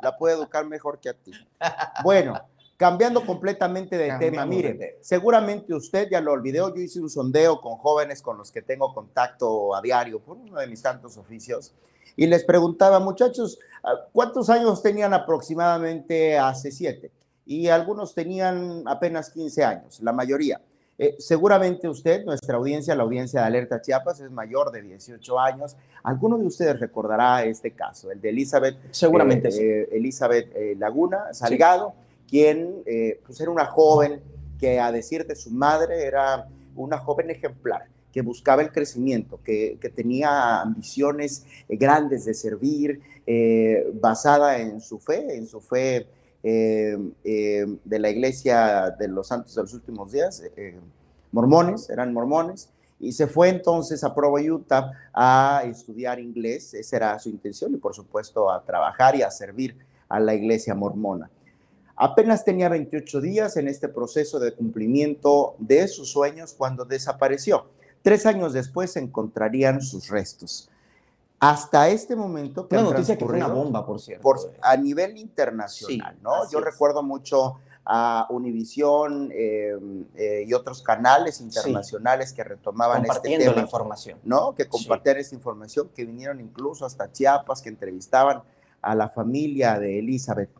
La 0.00 0.16
puede 0.16 0.36
educar 0.36 0.64
mejor 0.66 0.98
que 0.98 1.10
a 1.10 1.14
ti. 1.14 1.32
Bueno, 2.02 2.40
Cambiando 2.78 3.26
completamente 3.26 3.98
de 3.98 4.16
tema, 4.20 4.46
mire, 4.46 4.98
seguramente 5.00 5.74
usted 5.74 6.08
ya 6.08 6.20
lo 6.20 6.30
olvidó, 6.30 6.72
yo 6.72 6.80
hice 6.80 7.00
un 7.00 7.10
sondeo 7.10 7.60
con 7.60 7.76
jóvenes 7.76 8.22
con 8.22 8.38
los 8.38 8.52
que 8.52 8.62
tengo 8.62 8.94
contacto 8.94 9.74
a 9.74 9.82
diario 9.82 10.20
por 10.20 10.36
uno 10.36 10.60
de 10.60 10.68
mis 10.68 10.80
tantos 10.80 11.16
oficios 11.16 11.74
y 12.14 12.28
les 12.28 12.44
preguntaba, 12.44 13.00
muchachos, 13.00 13.58
ah, 13.82 13.94
¿cuántos 14.12 14.48
años 14.48 14.80
tenían 14.80 15.12
aproximadamente 15.12 16.38
hace 16.38 16.70
siete? 16.70 17.10
Y 17.44 17.66
algunos 17.66 18.14
tenían 18.14 18.84
apenas 18.86 19.30
15 19.30 19.64
años, 19.64 20.00
la 20.00 20.12
mayoría. 20.12 20.60
Eh, 20.98 21.16
seguramente 21.18 21.88
usted, 21.88 22.24
nuestra 22.24 22.58
audiencia, 22.58 22.94
la 22.94 23.02
audiencia 23.02 23.40
de 23.40 23.46
Alerta 23.48 23.82
Chiapas, 23.82 24.20
es 24.20 24.30
mayor 24.30 24.70
de 24.70 24.82
18 24.82 25.40
años. 25.40 25.76
Alguno 26.04 26.38
de 26.38 26.46
ustedes 26.46 26.78
recordará 26.78 27.42
este 27.42 27.72
caso, 27.72 28.12
el 28.12 28.20
de 28.20 28.28
Elizabeth. 28.30 28.76
Seguramente. 28.92 29.48
Eh, 29.48 29.88
Elizabeth 29.90 30.54
eh, 30.54 30.76
Laguna 30.78 31.32
Salgado 31.32 31.94
quien 32.28 32.82
eh, 32.86 33.20
pues 33.24 33.40
era 33.40 33.50
una 33.50 33.66
joven 33.66 34.20
que 34.58 34.78
a 34.78 34.92
decir 34.92 35.26
de 35.26 35.34
su 35.34 35.50
madre 35.50 36.04
era 36.04 36.48
una 36.76 36.98
joven 36.98 37.30
ejemplar, 37.30 37.88
que 38.12 38.22
buscaba 38.22 38.62
el 38.62 38.70
crecimiento, 38.70 39.40
que, 39.42 39.78
tenía 39.94 40.60
ambiciones 40.60 41.44
eh, 41.68 41.76
grandes 41.76 42.24
de 42.24 42.34
servir, 42.34 43.00
eh, 43.26 43.90
basada 43.94 44.58
en 44.58 44.80
su 44.80 44.98
fe, 44.98 45.36
en 45.36 45.46
su 45.46 45.60
fe 45.60 46.06
de 46.40 47.98
la 47.98 48.08
iglesia 48.08 48.94
de 48.98 49.08
los 49.08 49.26
santos 49.26 49.54
de 49.54 49.62
los 49.62 49.74
últimos 49.74 50.12
días, 50.12 50.42
mormones, 51.32 51.90
eran 51.90 52.12
mormones, 52.12 52.70
y 53.00 53.12
se 53.12 53.26
fue 53.26 53.48
entonces 53.48 54.02
a 54.02 54.14
Provo, 54.14 54.38
Utah, 54.38 54.92
a 55.12 55.62
estudiar 55.66 56.20
inglés, 56.20 56.72
esa 56.74 56.96
era 56.96 57.18
su 57.18 57.28
intención, 57.28 57.74
y 57.74 57.76
por 57.76 57.94
supuesto 57.94 58.50
a 58.50 58.64
trabajar 58.64 59.14
y 59.16 59.22
a 59.22 59.30
servir 59.30 59.76
a 60.08 60.20
la 60.20 60.34
iglesia 60.34 60.74
mormona. 60.74 61.28
Apenas 62.00 62.44
tenía 62.44 62.68
28 62.68 63.20
días 63.20 63.56
en 63.56 63.66
este 63.66 63.88
proceso 63.88 64.38
de 64.38 64.54
cumplimiento 64.54 65.56
de 65.58 65.88
sus 65.88 66.12
sueños 66.12 66.54
cuando 66.56 66.84
desapareció. 66.84 67.66
Tres 68.02 68.24
años 68.24 68.52
después 68.52 68.92
se 68.92 69.00
encontrarían 69.00 69.82
sus 69.82 70.08
restos. 70.08 70.70
Hasta 71.40 71.88
este 71.88 72.14
momento... 72.14 72.68
Que 72.68 72.76
una 72.76 72.90
noticia 72.90 73.18
que 73.18 73.24
fue 73.24 73.34
una 73.34 73.48
bomba, 73.48 73.84
por 73.84 74.00
cierto. 74.00 74.28
a 74.62 74.76
nivel 74.76 75.16
internacional, 75.16 76.16
¿no? 76.22 76.48
Yo 76.50 76.60
recuerdo 76.60 77.02
mucho 77.02 77.56
a 77.84 78.26
Univisión 78.30 79.32
em, 79.32 80.04
eh, 80.14 80.44
y 80.46 80.52
otros 80.52 80.82
canales 80.82 81.40
internacionales 81.40 82.32
que 82.32 82.44
retomaban 82.44 83.04
este 83.06 83.38
tema, 83.38 83.54
la 83.54 83.62
información. 83.62 84.20
¿no? 84.22 84.54
Que 84.54 84.68
compartían 84.68 85.16
esta 85.16 85.34
información, 85.34 85.88
que 85.96 86.04
vinieron 86.04 86.38
incluso 86.38 86.86
hasta 86.86 87.10
Chiapas, 87.10 87.60
que 87.60 87.70
entrevistaban 87.70 88.42
a 88.82 88.94
la 88.94 89.08
familia 89.08 89.80
de 89.80 89.98
Elizabeth. 89.98 90.50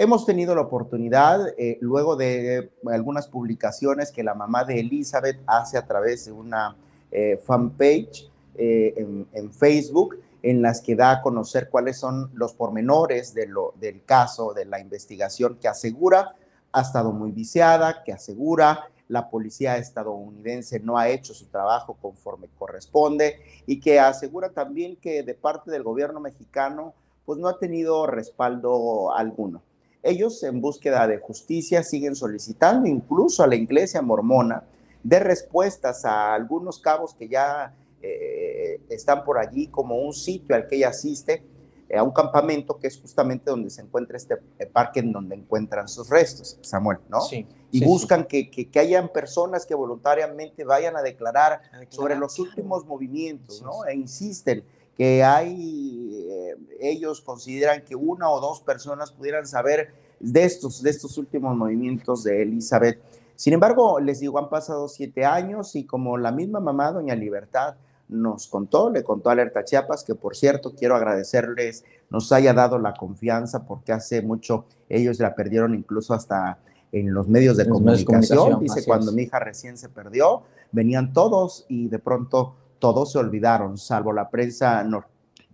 Hemos 0.00 0.24
tenido 0.24 0.54
la 0.54 0.60
oportunidad, 0.60 1.48
eh, 1.58 1.76
luego 1.80 2.14
de 2.14 2.70
algunas 2.86 3.26
publicaciones 3.26 4.12
que 4.12 4.22
la 4.22 4.32
mamá 4.32 4.62
de 4.62 4.78
Elizabeth 4.78 5.40
hace 5.44 5.76
a 5.76 5.86
través 5.88 6.26
de 6.26 6.30
una 6.30 6.76
eh, 7.10 7.36
fanpage 7.44 8.30
eh, 8.54 8.94
en, 9.32 9.52
Facebook, 9.52 10.20
en 10.40 10.62
las 10.62 10.80
que 10.80 10.94
da 10.94 11.10
a 11.10 11.20
conocer 11.20 11.68
cuáles 11.68 11.96
son 11.96 12.30
los 12.34 12.54
pormenores 12.54 13.34
de 13.34 13.48
lo, 13.48 13.74
del 13.80 14.04
caso, 14.04 14.54
de 14.54 14.66
la 14.66 14.78
investigación, 14.78 15.58
que 15.60 15.66
asegura 15.66 16.36
ha 16.70 16.80
estado 16.80 17.10
muy 17.10 17.32
viciada, 17.32 18.04
que 18.04 18.12
asegura 18.12 18.88
la 19.08 19.28
policía 19.28 19.78
estadounidense 19.78 20.78
no 20.78 20.96
ha 20.96 21.08
hecho 21.08 21.34
su 21.34 21.46
trabajo 21.46 21.96
conforme 22.00 22.48
corresponde 22.56 23.40
y 23.66 23.80
que 23.80 23.98
asegura 23.98 24.50
también 24.50 24.94
que 24.94 25.24
de 25.24 25.34
parte 25.34 25.72
del 25.72 25.82
gobierno 25.82 26.20
mexicano 26.20 26.94
pues 27.26 27.40
no 27.40 27.48
ha 27.48 27.58
tenido 27.58 28.06
respaldo 28.06 29.12
alguno. 29.12 29.62
Ellos 30.08 30.42
en 30.42 30.60
búsqueda 30.62 31.06
de 31.06 31.18
justicia 31.18 31.82
siguen 31.82 32.16
solicitando 32.16 32.88
incluso 32.88 33.42
a 33.42 33.46
la 33.46 33.56
iglesia 33.56 34.00
mormona 34.00 34.64
de 35.02 35.18
respuestas 35.20 36.06
a 36.06 36.34
algunos 36.34 36.78
cabos 36.78 37.14
que 37.14 37.28
ya 37.28 37.74
eh, 38.00 38.80
están 38.88 39.22
por 39.22 39.38
allí 39.38 39.66
como 39.66 39.98
un 39.98 40.14
sitio 40.14 40.56
al 40.56 40.66
que 40.66 40.76
ella 40.76 40.88
asiste, 40.88 41.44
eh, 41.90 41.98
a 41.98 42.02
un 42.02 42.12
campamento 42.12 42.78
que 42.78 42.86
es 42.86 42.98
justamente 42.98 43.50
donde 43.50 43.68
se 43.68 43.82
encuentra 43.82 44.16
este 44.16 44.36
eh, 44.58 44.66
parque 44.66 45.00
en 45.00 45.12
donde 45.12 45.34
encuentran 45.34 45.88
sus 45.88 46.08
restos, 46.08 46.58
Samuel, 46.62 46.98
¿no? 47.08 47.20
Sí. 47.20 47.46
Y 47.70 47.84
buscan 47.84 48.24
Que, 48.24 48.50
que, 48.50 48.78
hayan 48.78 49.10
personas 49.10 49.66
que 49.66 49.74
voluntariamente 49.74 50.64
vayan 50.64 50.96
a 50.96 51.02
declarar, 51.02 51.60
sobre 51.90 52.16
los 52.16 52.38
últimos 52.38 52.86
movimientos, 52.86 53.60
¿no? 53.60 53.84
E 53.84 53.94
insisten 53.94 54.64
que 54.98 55.22
hay, 55.22 56.26
eh, 56.28 56.56
ellos 56.80 57.20
consideran 57.20 57.84
que 57.84 57.94
una 57.94 58.28
o 58.28 58.40
dos 58.40 58.60
personas 58.60 59.12
pudieran 59.12 59.46
saber 59.46 59.94
de 60.18 60.42
estos, 60.44 60.82
de 60.82 60.90
estos 60.90 61.16
últimos 61.16 61.56
movimientos 61.56 62.24
de 62.24 62.42
Elizabeth. 62.42 63.00
Sin 63.36 63.52
embargo, 63.52 64.00
les 64.00 64.18
digo, 64.18 64.40
han 64.40 64.50
pasado 64.50 64.88
siete 64.88 65.24
años 65.24 65.76
y 65.76 65.84
como 65.84 66.18
la 66.18 66.32
misma 66.32 66.58
mamá, 66.58 66.90
doña 66.90 67.14
Libertad, 67.14 67.76
nos 68.08 68.48
contó, 68.48 68.90
le 68.90 69.04
contó 69.04 69.28
a 69.28 69.32
Alerta 69.32 69.64
Chiapas, 69.64 70.02
que 70.02 70.16
por 70.16 70.34
cierto 70.34 70.74
quiero 70.74 70.96
agradecerles, 70.96 71.84
nos 72.10 72.32
haya 72.32 72.52
dado 72.52 72.78
la 72.78 72.94
confianza 72.94 73.66
porque 73.66 73.92
hace 73.92 74.22
mucho 74.22 74.64
ellos 74.88 75.20
la 75.20 75.36
perdieron 75.36 75.74
incluso 75.74 76.12
hasta 76.14 76.58
en 76.90 77.12
los 77.12 77.28
medios 77.28 77.56
de, 77.56 77.68
comunicación. 77.68 78.58
Dice, 78.60 78.84
cuando 78.84 79.12
mi 79.12 79.22
hija 79.22 79.38
recién 79.38 79.76
se 79.76 79.88
perdió, 79.88 80.42
venían 80.72 81.12
todos 81.12 81.66
y 81.68 81.88
de 81.88 81.98
pronto 81.98 82.56
todos 82.78 83.12
se 83.12 83.18
olvidaron, 83.18 83.78
salvo 83.78 84.12
la 84.12 84.30
prensa 84.30 84.86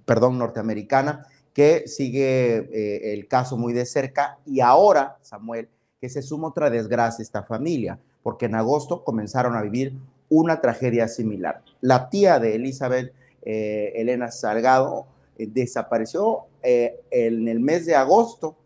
perdón, 0.05 0.39
norteamericana, 0.39 1.27
que 1.53 1.87
sigue 1.87 2.57
eh, 2.57 3.15
el 3.15 3.29
caso 3.29 3.57
muy 3.57 3.73
de 3.73 3.87
cerca. 3.87 4.39
Y 4.45 4.61
ahora, 4.61 5.19
Samuel, 5.23 5.69
que 6.01 6.09
se 6.09 6.23
suma 6.23 6.49
otra 6.49 6.71
desgracia 6.71 7.23
a 7.23 7.25
esta 7.25 7.43
familia, 7.43 7.99
porque 8.23 8.47
en 8.47 8.55
agosto 8.55 9.05
comenzaron 9.05 9.57
a 9.57 9.63
vivir 9.63 9.95
una 10.29 10.61
tragedia 10.61 11.09
similar. 11.09 11.63
La 11.81 12.11
tía 12.11 12.39
de 12.39 12.57
Elizabeth, 12.57 13.13
eh, 13.43 13.93
Elena 13.95 14.31
Salgado, 14.31 15.07
eh, 15.39 15.47
desapareció 15.47 16.47
en 16.63 17.47
el 17.47 17.61
mes 17.61 17.85
de 17.85 17.95
agosto 17.95 18.57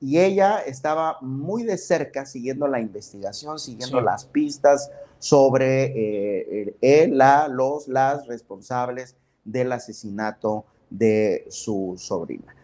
y 0.00 0.18
ella 0.18 0.60
estaba 0.60 1.18
muy 1.20 1.62
de 1.62 1.76
cerca 1.76 2.24
siguiendo 2.24 2.66
la 2.66 2.80
investigación, 2.80 3.58
siguiendo 3.58 4.00
las 4.00 4.24
pistas 4.24 4.90
sobre 5.18 6.72
eh, 6.80 7.08
la, 7.08 7.48
los, 7.48 7.86
las 7.86 8.26
responsables 8.26 9.14
del 9.44 9.70
asesinato 9.72 10.64
de 10.88 11.46
su 11.50 11.94
sobrina. 11.98 12.56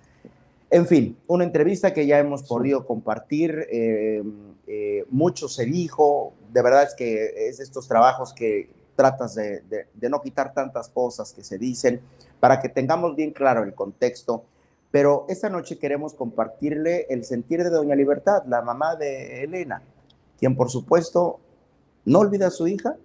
En 0.70 0.86
fin, 0.86 1.16
una 1.26 1.44
entrevista 1.44 1.92
que 1.92 2.06
ya 2.06 2.18
hemos 2.18 2.42
podido 2.42 2.86
compartir, 2.86 3.66
eh, 3.70 4.22
eh, 4.66 5.04
mucho 5.10 5.48
se 5.48 5.66
dijo, 5.66 6.32
de 6.52 6.62
verdad 6.62 6.84
es 6.84 6.94
que 6.94 7.48
es 7.48 7.60
estos 7.60 7.86
trabajos 7.86 8.32
que 8.32 8.70
tratas 8.96 9.34
de, 9.34 9.62
de 9.92 10.10
no 10.10 10.22
quitar 10.22 10.54
tantas 10.54 10.88
cosas 10.88 11.34
que 11.34 11.44
se 11.44 11.58
dicen 11.58 12.00
para 12.40 12.60
que 12.60 12.70
tengamos 12.70 13.14
bien 13.14 13.30
claro 13.30 13.62
el 13.62 13.74
contexto 13.74 14.44
pero 14.96 15.26
esta 15.28 15.50
noche 15.50 15.76
queremos 15.76 16.14
compartirle 16.14 17.04
el 17.10 17.22
sentir 17.22 17.62
de 17.62 17.68
Doña 17.68 17.94
Libertad, 17.94 18.44
la 18.46 18.62
mamá 18.62 18.96
de 18.96 19.44
Elena, 19.44 19.82
quien 20.38 20.56
por 20.56 20.70
supuesto 20.70 21.38
no 22.06 22.20
olvida 22.20 22.46
a 22.46 22.50
su 22.50 22.66
hija, 22.66 22.96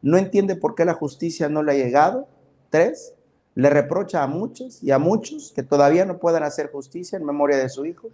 no 0.00 0.16
entiende 0.16 0.56
por 0.56 0.74
qué 0.74 0.86
la 0.86 0.94
justicia 0.94 1.50
no 1.50 1.62
le 1.62 1.72
ha 1.72 1.74
llegado. 1.74 2.28
Tres, 2.70 3.12
le 3.54 3.68
reprocha 3.68 4.22
a 4.22 4.26
muchos 4.26 4.82
y 4.82 4.90
a 4.90 4.98
muchos 4.98 5.52
que 5.54 5.62
todavía 5.62 6.06
no 6.06 6.16
puedan 6.16 6.44
hacer 6.44 6.72
justicia 6.72 7.18
en 7.18 7.26
memoria 7.26 7.58
de 7.58 7.68
su 7.68 7.84
hijo, 7.84 8.08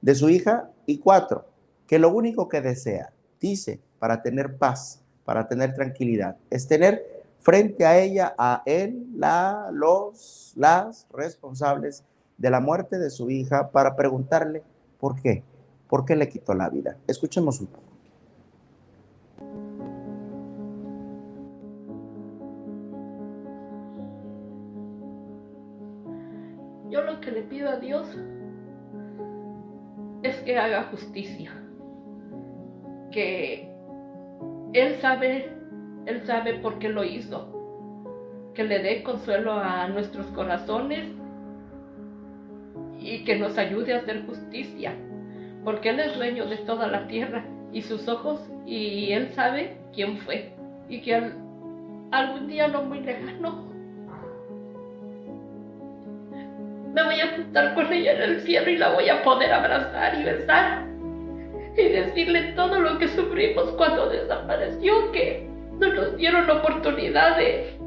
de 0.00 0.14
su 0.14 0.30
hija. 0.30 0.70
Y 0.86 1.00
cuatro, 1.00 1.44
que 1.86 1.98
lo 1.98 2.08
único 2.14 2.48
que 2.48 2.62
desea, 2.62 3.12
dice, 3.42 3.78
para 3.98 4.22
tener 4.22 4.56
paz, 4.56 5.02
para 5.26 5.48
tener 5.48 5.74
tranquilidad, 5.74 6.38
es 6.48 6.66
tener 6.66 7.24
frente 7.40 7.84
a 7.84 7.98
ella, 7.98 8.34
a 8.38 8.62
él, 8.64 9.06
la, 9.16 9.68
los, 9.70 10.54
las 10.56 11.06
responsables 11.12 12.04
de 12.42 12.50
la 12.50 12.58
muerte 12.58 12.98
de 12.98 13.08
su 13.08 13.30
hija 13.30 13.70
para 13.70 13.94
preguntarle 13.94 14.64
por 14.98 15.14
qué, 15.22 15.44
por 15.88 16.04
qué 16.04 16.16
le 16.16 16.28
quitó 16.28 16.54
la 16.54 16.68
vida. 16.68 16.96
Escuchemos 17.06 17.60
un 17.60 17.68
poco. 17.68 17.84
Yo 26.90 27.02
lo 27.02 27.20
que 27.20 27.30
le 27.30 27.42
pido 27.42 27.70
a 27.70 27.76
Dios 27.76 28.08
es 30.24 30.34
que 30.40 30.58
haga 30.58 30.88
justicia, 30.90 31.52
que 33.12 33.72
Él 34.72 35.00
sabe, 35.00 35.56
Él 36.06 36.26
sabe 36.26 36.54
por 36.54 36.80
qué 36.80 36.88
lo 36.88 37.04
hizo, 37.04 38.50
que 38.52 38.64
le 38.64 38.82
dé 38.82 39.04
consuelo 39.04 39.52
a 39.52 39.86
nuestros 39.86 40.26
corazones 40.26 41.21
y 43.02 43.24
que 43.24 43.36
nos 43.36 43.58
ayude 43.58 43.94
a 43.94 43.98
hacer 43.98 44.24
justicia, 44.26 44.94
porque 45.64 45.90
Él 45.90 46.00
es 46.00 46.16
dueño 46.16 46.46
de 46.46 46.56
toda 46.58 46.86
la 46.86 47.06
tierra 47.06 47.44
y 47.72 47.82
sus 47.82 48.08
ojos, 48.08 48.40
y 48.66 49.12
Él 49.12 49.30
sabe 49.34 49.76
quién 49.94 50.18
fue, 50.18 50.52
y 50.88 51.00
que 51.00 51.32
algún 52.10 52.46
día 52.46 52.68
no 52.68 52.82
muy 52.82 53.00
lejano 53.00 53.72
me 56.92 57.02
voy 57.02 57.20
a 57.20 57.34
sentar 57.34 57.74
con 57.74 57.90
ella 57.92 58.12
en 58.12 58.22
el 58.22 58.40
cielo 58.42 58.70
y 58.70 58.76
la 58.76 58.90
voy 58.90 59.08
a 59.08 59.22
poder 59.22 59.52
abrazar 59.52 60.20
y 60.20 60.24
besar 60.24 60.84
y 61.76 61.88
decirle 61.88 62.52
todo 62.54 62.80
lo 62.80 62.98
que 62.98 63.08
sufrimos 63.08 63.70
cuando 63.70 64.08
desapareció, 64.10 65.10
que 65.12 65.48
no 65.78 65.92
nos 65.94 66.16
dieron 66.16 66.50
oportunidad 66.50 67.38
de, 67.38 67.78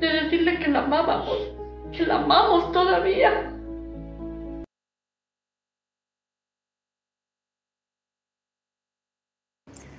de 0.00 0.08
decirle 0.08 0.58
que 0.58 0.68
la 0.68 0.80
amábamos, 0.80 1.38
que 1.96 2.04
la 2.04 2.16
amamos 2.16 2.72
todavía. 2.72 3.52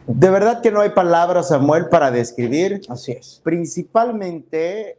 De 0.07 0.29
verdad 0.29 0.61
que 0.61 0.71
no 0.71 0.81
hay 0.81 0.89
palabras, 0.89 1.49
Samuel, 1.49 1.87
para 1.89 2.11
describir. 2.11 2.81
Así 2.89 3.11
es. 3.11 3.39
Principalmente 3.43 4.97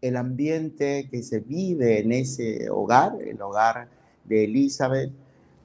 el 0.00 0.16
ambiente 0.16 1.08
que 1.10 1.22
se 1.22 1.40
vive 1.40 2.00
en 2.00 2.12
ese 2.12 2.68
hogar, 2.70 3.16
el 3.20 3.40
hogar 3.40 3.88
de 4.24 4.44
Elizabeth, 4.44 5.12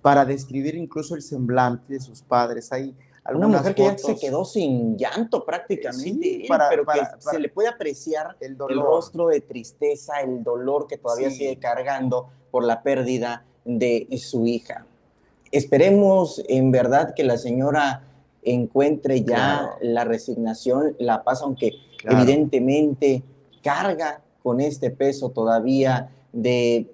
para 0.01 0.25
describir 0.25 0.75
incluso 0.75 1.15
el 1.15 1.21
semblante 1.21 1.93
de 1.93 1.99
sus 1.99 2.21
padres. 2.21 2.71
Hay 2.71 2.95
una 3.33 3.47
mujer 3.47 3.73
que 3.73 3.83
ya 3.83 3.97
se 3.97 4.15
quedó 4.15 4.45
sin 4.45 4.97
llanto 4.97 5.43
prácticamente, 5.43 6.45
pero 6.47 6.85
que 6.85 7.01
se 7.19 7.39
le 7.39 7.49
puede 7.49 7.67
apreciar 7.67 8.37
el, 8.39 8.57
rostro 8.57 9.27
de 9.27 9.41
tristeza, 9.41 10.21
el 10.21 10.43
dolor 10.43 10.87
que 10.87 10.97
todavía 10.97 11.31
sigue 11.31 11.57
cargando 11.57 12.29
por 12.51 12.63
la 12.63 12.83
pérdida 12.83 13.45
de 13.65 14.07
su 14.17 14.45
hija. 14.45 14.85
Esperemos 15.51 16.43
en 16.47 16.71
verdad 16.71 17.13
que 17.15 17.23
la 17.23 17.37
señora 17.37 18.03
encuentre 18.43 19.23
ya 19.23 19.71
la 19.81 20.03
resignación, 20.03 20.95
la 20.99 21.23
paz, 21.23 21.41
aunque 21.41 21.73
evidentemente 22.03 23.23
carga 23.61 24.21
con 24.41 24.61
este 24.61 24.91
peso 24.91 25.29
todavía 25.29 26.09
de 26.31 26.89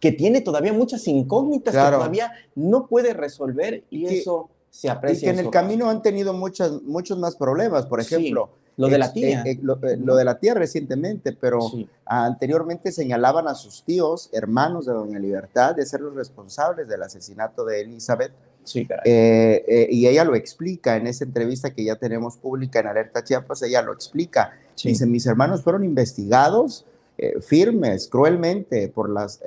que 0.00 0.12
tiene 0.12 0.40
todavía 0.40 0.72
muchas 0.72 1.06
incógnitas 1.08 1.74
que 1.74 1.80
todavía 1.80 2.32
no 2.54 2.86
puede 2.86 3.14
resolver 3.14 3.84
y, 3.90 4.06
eso 4.06 4.50
se 4.70 4.90
aprecia. 4.90 5.32
Y 5.32 5.34
que 5.34 5.40
en, 5.40 5.46
el 5.46 5.50
camino 5.50 5.88
han 5.88 6.02
tenido 6.02 6.32
muchas, 6.34 6.82
muchos 6.82 7.18
más 7.18 7.36
problemas, 7.36 7.86
por 7.86 8.00
ejemplo. 8.00 8.50
lo 8.76 8.88
de 8.88 8.98
la 8.98 9.12
tía. 9.12 9.42
Eh, 9.46 9.58
lo, 9.62 9.76
de 9.76 10.24
la 10.24 10.38
tía 10.38 10.52
recientemente, 10.52 11.32
pero 11.32 11.60
anteriormente 12.04 12.92
señalaban 12.92 13.48
a 13.48 13.54
sus 13.54 13.82
tíos, 13.84 14.28
hermanos 14.32 14.84
de 14.84 14.92
Doña 14.92 15.18
Libertad, 15.18 15.74
de 15.74 15.86
ser 15.86 16.02
los 16.02 16.14
responsables 16.14 16.88
del 16.88 17.02
asesinato 17.02 17.64
de 17.64 17.80
Elizabeth 17.80 18.32
Sí, 18.66 18.86
eh, 19.04 19.64
eh, 19.68 19.88
y 19.92 20.08
ella 20.08 20.24
lo 20.24 20.34
explica 20.34 20.96
en 20.96 21.06
esa 21.06 21.24
entrevista 21.24 21.72
que 21.72 21.84
ya 21.84 21.94
tenemos 21.94 22.36
pública 22.36 22.80
en 22.80 22.88
Alerta 22.88 23.22
Chiapas, 23.22 23.62
ella 23.62 23.80
lo 23.80 23.92
explica. 23.92 24.58
Dice, 24.82 25.06
mis 25.06 25.24
hermanos 25.24 25.62
fueron 25.62 25.84
investigados 25.84 26.84
eh, 27.16 27.40
firmes, 27.40 28.08
cruelmente 28.08 28.88
por, 28.88 29.08
las, 29.08 29.40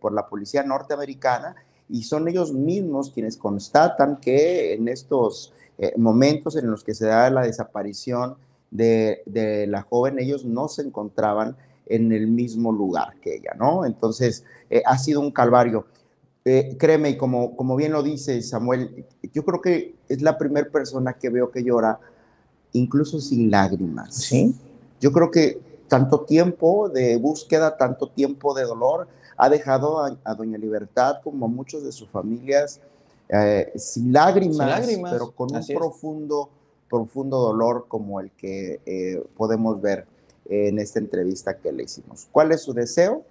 por 0.00 0.12
la 0.12 0.28
policía 0.28 0.62
norteamericana 0.62 1.56
y 1.88 2.04
son 2.04 2.28
ellos 2.28 2.52
mismos 2.52 3.10
quienes 3.10 3.36
constatan 3.36 4.18
que 4.18 4.74
en 4.74 4.88
estos 4.88 5.52
momentos 5.96 6.56
en 6.56 6.70
los 6.70 6.84
que 6.84 6.94
se 6.94 7.06
da 7.06 7.28
la 7.30 7.42
desaparición 7.42 8.36
de, 8.70 9.22
de, 9.26 9.66
la 9.66 9.82
joven, 9.82 10.18
ellos 10.20 10.44
no 10.44 10.68
se 10.68 10.82
encontraban 10.82 11.56
en 11.86 12.12
el 12.12 12.28
mismo 12.28 12.72
lugar 12.72 13.14
que 13.20 13.34
ella, 13.36 13.54
¿no? 13.58 13.84
Entonces, 13.84 14.44
ha 14.84 14.98
sido 14.98 15.20
un 15.20 15.32
calvario. 15.32 15.86
Eh, 16.48 16.76
créeme, 16.78 17.10
y 17.10 17.16
como, 17.16 17.56
como 17.56 17.74
bien 17.74 17.90
lo 17.90 18.04
dice 18.04 18.40
Samuel, 18.40 19.04
yo 19.32 19.44
creo 19.44 19.60
que 19.60 19.96
es 20.08 20.22
la 20.22 20.38
primera 20.38 20.70
persona 20.70 21.14
que 21.14 21.28
veo 21.28 21.50
que 21.50 21.64
llora, 21.64 21.98
incluso 22.72 23.20
sin 23.20 23.50
lágrimas. 23.50 24.14
Sí. 24.14 24.54
Yo 25.00 25.10
creo 25.10 25.32
que 25.32 25.58
tanto 25.88 26.20
tiempo 26.20 26.88
de 26.88 27.16
búsqueda, 27.16 27.76
tanto 27.76 28.10
tiempo 28.10 28.54
de 28.54 28.62
dolor, 28.62 29.08
ha 29.36 29.48
dejado 29.48 30.00
a, 30.00 30.34
Doña 30.36 30.56
Libertad 30.56 31.16
como 31.24 31.46
a 31.46 31.48
muchos 31.48 31.82
de 31.82 31.90
sus 31.90 32.08
familias 32.08 32.80
eh, 33.28 33.72
sin, 33.74 34.12
lágrimas, 34.12 34.86
pero 35.10 35.32
con 35.32 35.52
un 35.52 35.66
profundo, 35.66 36.48
profundo 36.88 37.38
dolor 37.38 37.86
como 37.88 38.20
el 38.20 38.30
que 38.30 38.80
eh, 38.86 39.20
podemos 39.36 39.80
ver 39.80 40.06
en 40.44 40.78
esta 40.78 41.00
entrevista 41.00 41.56
que 41.58 41.72
le 41.72 41.82
hicimos. 41.82 42.28
¿Cuál 42.30 42.52
es 42.52 42.62
su 42.62 42.72
deseo? 42.72 43.24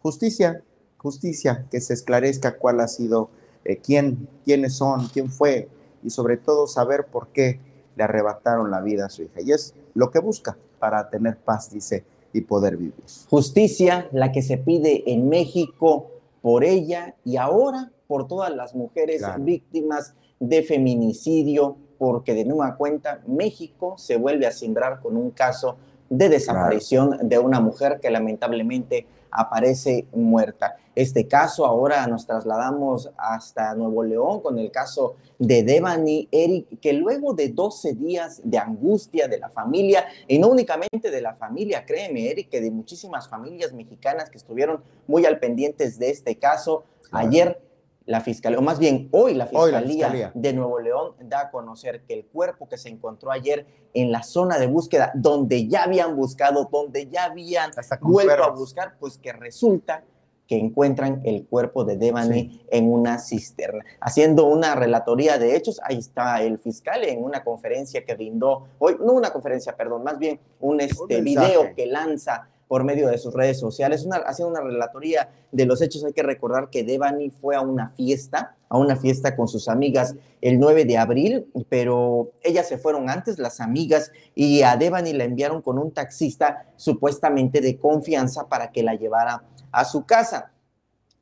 Justicia, 0.00 0.62
justicia, 1.04 1.66
que 1.70 1.82
se 1.82 1.92
esclarezca 1.92 2.56
cuál 2.56 2.80
ha 2.80 2.88
sido, 2.88 3.28
eh, 3.66 3.76
quién, 3.76 4.26
quiénes 4.46 4.72
son, 4.74 5.08
quién 5.08 5.30
fue, 5.30 5.68
y 6.02 6.08
sobre 6.08 6.38
todo 6.38 6.66
saber 6.66 7.04
por 7.04 7.28
qué 7.28 7.60
le 7.94 8.04
arrebataron 8.04 8.70
la 8.70 8.80
vida 8.80 9.04
a 9.06 9.08
su 9.10 9.22
hija. 9.22 9.42
Y 9.42 9.52
es 9.52 9.74
lo 9.92 10.10
que 10.10 10.18
busca 10.18 10.56
para 10.78 11.10
tener 11.10 11.36
paz, 11.36 11.70
dice, 11.70 12.04
y 12.32 12.40
poder 12.40 12.78
vivir. 12.78 13.04
Justicia, 13.28 14.08
la 14.12 14.32
que 14.32 14.40
se 14.40 14.56
pide 14.56 15.12
en 15.12 15.28
México 15.28 16.10
por 16.40 16.64
ella 16.64 17.14
y 17.22 17.36
ahora 17.36 17.92
por 18.06 18.26
todas 18.26 18.54
las 18.54 18.74
mujeres 18.74 19.22
víctimas 19.40 20.14
de 20.40 20.62
feminicidio, 20.62 21.76
porque 21.98 22.32
de 22.32 22.46
nueva 22.46 22.76
cuenta 22.76 23.22
México 23.26 23.96
se 23.98 24.16
vuelve 24.16 24.46
a 24.46 24.52
simbrar 24.52 25.00
con 25.00 25.16
un 25.16 25.30
caso 25.30 25.76
de 26.08 26.28
desaparición 26.28 27.28
de 27.28 27.38
una 27.38 27.60
mujer 27.60 28.00
que 28.00 28.10
lamentablemente 28.10 29.06
aparece 29.30 30.06
muerta. 30.12 30.76
Este 30.94 31.26
caso 31.26 31.66
ahora 31.66 32.06
nos 32.06 32.26
trasladamos 32.26 33.10
hasta 33.16 33.74
Nuevo 33.74 34.04
León 34.04 34.40
con 34.40 34.58
el 34.58 34.70
caso 34.70 35.16
de 35.38 35.64
Devani 35.64 36.28
Eric, 36.30 36.80
que 36.80 36.92
luego 36.92 37.34
de 37.34 37.48
12 37.48 37.94
días 37.94 38.40
de 38.44 38.58
angustia 38.58 39.26
de 39.26 39.38
la 39.38 39.50
familia, 39.50 40.06
y 40.28 40.38
no 40.38 40.48
únicamente 40.48 41.10
de 41.10 41.20
la 41.20 41.34
familia, 41.34 41.84
créeme 41.84 42.30
Eric, 42.30 42.48
que 42.48 42.60
de 42.60 42.70
muchísimas 42.70 43.28
familias 43.28 43.72
mexicanas 43.72 44.30
que 44.30 44.38
estuvieron 44.38 44.82
muy 45.08 45.26
al 45.26 45.40
pendientes 45.40 45.98
de 45.98 46.10
este 46.10 46.38
caso, 46.38 46.84
ayer 47.10 47.60
la 48.06 48.20
fiscalía, 48.20 48.58
o 48.58 48.62
más 48.62 48.78
bien 48.78 49.08
hoy 49.12 49.34
la 49.34 49.46
fiscalía, 49.46 50.30
de 50.34 50.52
Nuevo 50.52 50.78
León 50.78 51.14
da 51.20 51.40
a 51.40 51.50
conocer 51.50 52.02
que 52.02 52.14
el 52.14 52.26
cuerpo 52.26 52.68
que 52.68 52.76
se 52.76 52.90
encontró 52.90 53.30
ayer 53.30 53.66
en 53.94 54.12
la 54.12 54.22
zona 54.22 54.58
de 54.58 54.66
búsqueda, 54.66 55.10
donde 55.14 55.66
ya 55.68 55.84
habían 55.84 56.14
buscado, 56.14 56.68
donde 56.70 57.08
ya 57.08 57.24
habían 57.24 57.70
vuelto 58.00 58.44
a 58.44 58.50
buscar, 58.50 58.96
pues 58.98 59.18
que 59.18 59.32
resulta 59.32 60.04
que 60.46 60.56
encuentran 60.56 61.22
el 61.24 61.46
cuerpo 61.46 61.84
de 61.84 61.96
Devani 61.96 62.64
en 62.70 62.92
una 62.92 63.18
cisterna. 63.18 63.84
Haciendo 64.00 64.46
una 64.46 64.74
relatoría 64.74 65.38
de 65.38 65.56
hechos, 65.56 65.80
ahí 65.82 65.98
está 65.98 66.42
el 66.42 66.58
fiscal 66.58 67.04
en 67.04 67.22
una 67.22 67.42
conferencia 67.42 68.04
que 68.04 68.14
brindó 68.14 68.68
hoy, 68.78 68.96
no 69.00 69.12
una 69.12 69.32
conferencia, 69.32 69.76
perdón, 69.76 70.04
más 70.04 70.18
bien 70.18 70.38
un 70.60 70.80
este, 70.80 71.20
video 71.20 71.74
que 71.74 71.86
lanza 71.86 72.48
por 72.68 72.84
medio 72.84 73.08
de 73.08 73.18
sus 73.18 73.34
redes 73.34 73.58
sociales, 73.58 74.04
una, 74.04 74.16
haciendo 74.16 74.50
una 74.50 74.60
relatoría 74.60 75.30
de 75.52 75.66
los 75.66 75.82
hechos. 75.82 76.04
Hay 76.04 76.12
que 76.12 76.22
recordar 76.22 76.70
que 76.70 76.84
Devani 76.84 77.30
fue 77.30 77.56
a 77.56 77.60
una 77.60 77.90
fiesta, 77.90 78.56
a 78.68 78.78
una 78.78 78.96
fiesta 78.96 79.36
con 79.36 79.48
sus 79.48 79.68
amigas 79.68 80.14
el 80.40 80.58
9 80.58 80.84
de 80.84 80.98
abril, 80.98 81.46
pero 81.68 82.32
ellas 82.42 82.68
se 82.68 82.78
fueron 82.78 83.10
antes, 83.10 83.38
las 83.38 83.60
amigas, 83.60 84.12
y 84.34 84.62
a 84.62 84.76
Devani 84.76 85.12
la 85.12 85.24
enviaron 85.24 85.62
con 85.62 85.78
un 85.78 85.92
taxista 85.92 86.66
supuestamente 86.76 87.60
de 87.60 87.78
confianza 87.78 88.48
para 88.48 88.72
que 88.72 88.82
la 88.82 88.94
llevara 88.94 89.44
a 89.70 89.84
su 89.84 90.04
casa 90.04 90.53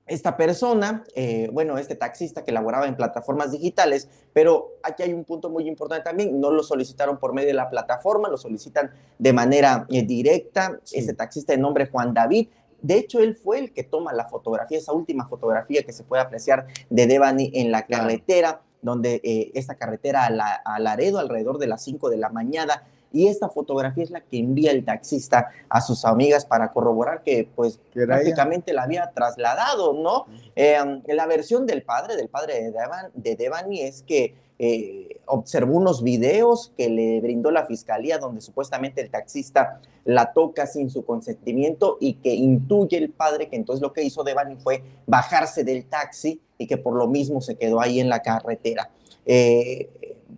esta 0.07 0.37
persona, 0.37 1.05
eh, 1.15 1.49
bueno, 1.53 1.79
este 1.79 1.95
taxista 1.95 2.45
que 2.45 2.53
laboraba 2.53 2.87
en 2.87 2.97
plataformas 2.97 3.53
digitales, 3.53 4.09
pero 4.33 4.73
aquí 4.83 5.03
hay 5.03 5.13
un 5.13 5.25
punto 5.25 5.49
muy 5.49 5.69
importante 5.69 6.05
también, 6.05 6.41
no 6.41 6.51
lo 6.51 6.63
solicitaron 6.63 7.19
por 7.19 7.33
medio 7.33 7.49
de 7.49 7.55
la 7.55 7.71
plataforma, 7.71 8.29
lo 8.29 8.37
solicitan 8.37 8.91
de 9.19 9.33
manera 9.33 9.87
eh, 9.89 10.03
directa, 10.03 10.81
este 10.93 11.15
taxista 11.15 11.53
de 11.53 11.59
nombre 11.59 11.87
Juan 11.87 12.13
David, 12.13 12.49
de 12.83 12.97
hecho, 12.97 13.21
él 13.21 13.37
fue 13.37 13.61
el 13.61 13.73
que 13.73 13.85
toma 13.85 14.13
la 14.13 14.29
fotografía, 14.29 14.77
esa 14.77 14.93
última 14.93 15.27
fotografía 15.29 15.85
que 15.85 15.93
se 15.93 16.03
puede 16.03 16.23
apreciar 16.23 16.67
de 16.91 17.07
Devani 17.07 17.53
en 17.55 17.71
la 17.71 17.87
carretera, 17.87 18.61
donde 18.83 19.21
eh, 19.23 19.53
esta 19.55 19.77
carretera 19.77 20.27
a, 20.27 20.79
Laredo 20.81 21.21
alrededor 21.21 21.59
de 21.59 21.69
las 21.69 21.85
5 21.85 22.11
de 22.11 22.17
la 22.17 22.29
mañana 22.29 22.83
y 23.13 23.29
esta 23.29 23.49
fotografía 23.49 24.05
es 24.05 24.11
la 24.11 24.21
que 24.21 24.39
envía 24.39 24.71
el 24.71 24.85
taxista 24.85 25.49
a 25.69 25.81
sus 25.81 26.05
amigas 26.05 26.45
para 26.45 26.73
corroborar 26.73 27.23
que 27.23 27.49
pues 27.55 27.81
prácticamente 27.93 28.73
la 28.73 28.83
había 28.83 29.11
trasladado, 29.15 29.93
¿no? 29.93 30.27
Eh, 30.57 30.79
la 31.07 31.27
versión 31.27 31.67
del 31.67 31.83
padre, 31.83 32.17
del 32.17 32.29
padre 32.29 32.63
de, 32.63 32.71
Devan, 32.73 33.11
de 33.15 33.37
Devani 33.37 33.81
es 33.83 34.03
que 34.03 34.35
eh, 34.59 35.21
observó 35.27 35.77
unos 35.77 36.03
videos 36.03 36.73
que 36.77 36.89
le 36.89 37.21
brindó 37.21 37.51
la 37.51 37.67
fiscalía 37.67 38.19
donde 38.19 38.41
supuestamente 38.41 39.01
el 39.01 39.11
taxista 39.11 39.81
la 40.05 40.33
toca 40.33 40.67
sin 40.67 40.89
su 40.89 41.05
consentimiento 41.05 41.97
y 42.01 42.15
que 42.15 42.35
intuye 42.35 42.97
el 42.99 43.11
padre 43.11 43.49
que 43.49 43.57
entonces 43.57 43.83
lo 43.83 43.93
que 43.93 44.05
hizo 44.05 44.23
Devani 44.23 44.57
fue 44.57 44.83
bajarse 45.07 45.65
del 45.65 45.87
taxi 45.87 46.41
y 46.59 46.67
que 46.67 46.77
por 46.77 46.95
lo 46.95 47.09
mismo 47.09 47.41
se 47.41 47.57
quedó 47.57 47.81
ahí 47.81 47.99
en 47.99 48.09
la 48.09 48.23
carretera. 48.23 48.91
Eh, 49.27 49.91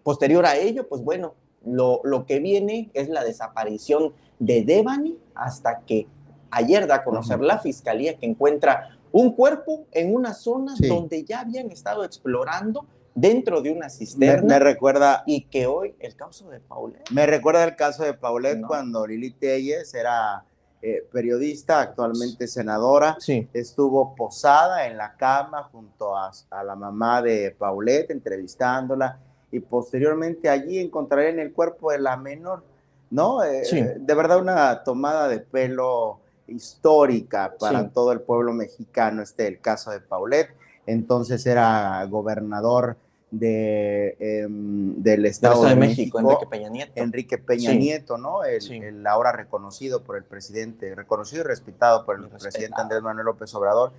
posterior 0.03 0.47
a 0.47 0.57
ello, 0.57 0.89
pues 0.89 1.03
bueno, 1.03 1.35
lo, 1.67 2.25
que 2.27 2.39
viene 2.41 2.91
es 2.95 3.09
la 3.09 3.25
desaparición 3.25 4.13
de 4.39 4.63
Devani 4.63 5.19
hasta 5.35 5.81
que 5.81 6.07
ayer 6.51 6.87
da 6.87 6.97
a 6.97 7.05
conocer 7.05 7.41
la 7.41 7.59
fiscalía 7.59 8.19
que 8.19 8.27
encuentra 8.27 8.99
un 9.13 9.33
cuerpo 9.33 9.87
en 9.93 10.15
una 10.15 10.35
zona 10.35 10.75
donde 10.89 11.25
ya 11.25 11.41
habían 11.41 11.71
estado 11.71 12.05
explorando 12.05 12.87
dentro 13.15 13.63
de 13.63 13.71
una 13.71 13.89
cisterna. 13.89 14.55
Me, 14.55 14.59
recuerda. 14.59 15.23
Y 15.27 15.43
que 15.43 15.67
hoy 15.67 15.95
el 16.01 16.17
caso 16.17 16.49
de 16.51 16.61
Paulette. 16.61 17.11
Me 17.11 17.27
recuerda 17.27 17.65
el 17.65 17.77
caso 17.77 18.03
de 18.05 18.15
Paulette 18.15 18.63
cuando 18.67 19.07
Lili 19.07 19.31
Telles 19.31 19.95
era 19.95 20.45
eh, 20.83 21.07
periodista, 21.13 21.81
actualmente 21.81 22.49
senadora. 22.49 23.17
Estuvo 23.53 24.15
posada 24.17 24.87
en 24.89 24.97
la 24.97 25.17
cama 25.17 25.63
junto 25.71 26.17
a, 26.17 26.33
a 26.51 26.65
la 26.65 26.75
mamá 26.75 27.23
de 27.23 27.55
Paulette, 27.57 28.11
entrevistándola 28.11 29.21
y 29.55 29.61
posteriormente 29.61 30.49
allí 30.49 30.81
encontrarían 30.81 31.39
el 31.39 31.53
cuerpo 31.53 31.93
de 31.93 32.01
la 32.01 32.17
menor, 32.17 32.65
¿no? 33.11 33.45
Eh, 33.45 33.97
de 33.99 34.15
verdad 34.15 34.41
una 34.41 34.83
tomada 34.83 35.29
de 35.29 35.39
pelo 35.39 36.19
histórica 36.49 37.55
para 37.59 37.89
todo 37.91 38.11
el 38.11 38.21
pueblo 38.21 38.53
mexicano, 38.53 39.23
este 39.23 39.47
el 39.47 39.61
caso 39.61 39.93
de 39.93 40.01
Paulette, 40.01 40.51
entonces 40.87 41.47
era 41.47 42.05
gobernador 42.07 42.97
de, 43.31 44.17
em, 44.19 44.97
del 44.97 45.27
Estado 45.27 45.65
de, 45.65 45.77
México, 45.77 46.19
Enrique 46.19 46.47
Peña 46.51 46.69
Nieto. 46.69 46.93
Enrique 46.97 47.39
Peña 47.39 47.75
Nieto, 47.75 48.19
¿no? 48.19 48.45
El, 48.45 49.07
ahora 49.07 49.31
reconocido 49.31 50.03
por 50.03 50.17
el 50.17 50.25
presidente, 50.25 50.95
reconocido 50.97 51.43
y 51.43 51.47
respetado 51.47 52.05
por 52.05 52.19
el 52.19 52.29
presidente 52.29 52.81
Andrés 52.81 53.03
Manuel 53.03 53.27
López 53.27 53.55
Obrador. 53.55 53.93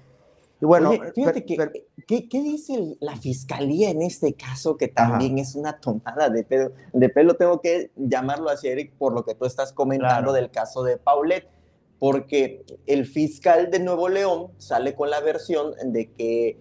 Y 0.61 0.65
bueno, 0.65 0.91
fíjate 1.13 1.45
que, 1.45 1.57
¿qué, 2.07 2.41
dice 2.41 2.97
la 3.01 3.17
fiscalía 3.17 3.89
en 3.89 4.01
este 4.01 4.35
caso? 4.35 4.77
Que 4.77 4.87
también 4.87 5.37
es 5.37 5.55
una 5.55 5.79
tomada 5.79 6.29
de 6.29 6.43
pelo, 6.43 6.71
de 6.93 7.09
pelo. 7.09 7.35
Tengo 7.35 7.59
que 7.59 7.91
llamarlo 7.95 8.49
así, 8.49 8.67
Eric, 8.67 8.93
por 8.97 9.13
lo 9.13 9.25
que 9.25 9.35
tú 9.35 9.45
estás 9.45 9.73
comentando 9.73 10.31
del 10.31 10.49
caso 10.51 10.83
de 10.83 10.97
Paulette, 10.97 11.47
porque 11.99 12.63
el 12.85 13.05
fiscal 13.05 13.69
de 13.69 13.79
Nuevo 13.79 14.07
León 14.07 14.51
sale 14.57 14.95
con 14.95 15.09
la 15.09 15.19
versión 15.19 15.73
de 15.85 16.11
que 16.13 16.57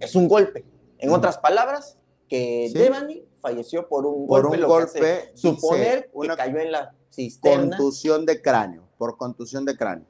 es 0.00 0.14
un 0.14 0.28
golpe. 0.28 0.64
En 0.98 1.10
otras 1.10 1.36
palabras, 1.36 1.98
que 2.28 2.70
Devani 2.72 3.22
falleció 3.38 3.86
por 3.86 4.06
un 4.06 4.26
por 4.26 4.42
golpe. 4.44 4.62
Un 4.62 4.68
golpe 4.68 5.30
suponer 5.34 6.10
que 6.10 6.28
cayó 6.36 6.58
en 6.58 6.72
la 6.72 6.94
cisterna. 7.10 7.76
Contusión 7.76 8.24
de 8.24 8.40
cráneo, 8.40 8.82
por 8.98 9.16
contusión 9.16 9.64
de 9.64 9.76
cráneo. 9.76 10.06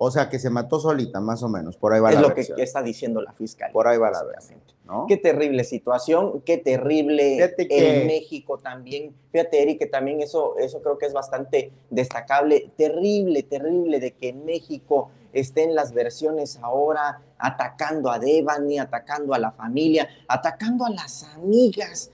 O 0.00 0.12
sea, 0.12 0.28
que 0.28 0.38
se 0.38 0.48
mató 0.48 0.78
solita, 0.78 1.20
más 1.20 1.42
o 1.42 1.48
menos. 1.48 1.76
Por 1.76 1.92
ahí 1.92 2.00
va 2.00 2.10
es 2.10 2.14
la 2.14 2.20
lo 2.22 2.34
que 2.34 2.46
está 2.56 2.82
diciendo 2.82 3.20
la 3.20 3.32
fiscal. 3.32 3.72
Por 3.72 3.88
ahí 3.88 3.98
va 3.98 4.10
la 4.10 4.22
versión. 4.22 4.60
Qué 5.06 5.18
terrible 5.18 5.64
situación, 5.64 6.40
qué 6.46 6.56
terrible 6.56 7.52
en 7.58 8.06
México 8.06 8.58
también. 8.58 9.14
Fíjate, 9.32 9.60
Eric, 9.60 9.80
que 9.80 9.86
también 9.86 10.22
eso, 10.22 10.56
eso 10.56 10.80
creo 10.80 10.96
que 10.96 11.06
es 11.06 11.12
bastante 11.12 11.72
destacable. 11.90 12.70
Terrible, 12.76 13.42
terrible 13.42 14.00
de 14.00 14.12
que 14.12 14.30
en 14.30 14.46
México 14.46 15.10
estén 15.32 15.74
las 15.74 15.92
versiones 15.92 16.58
ahora 16.62 17.20
atacando 17.36 18.10
a 18.10 18.18
Devani, 18.18 18.78
atacando 18.78 19.34
a 19.34 19.38
la 19.38 19.50
familia, 19.50 20.08
atacando 20.26 20.86
a 20.86 20.90
las 20.90 21.24
amigas 21.34 22.12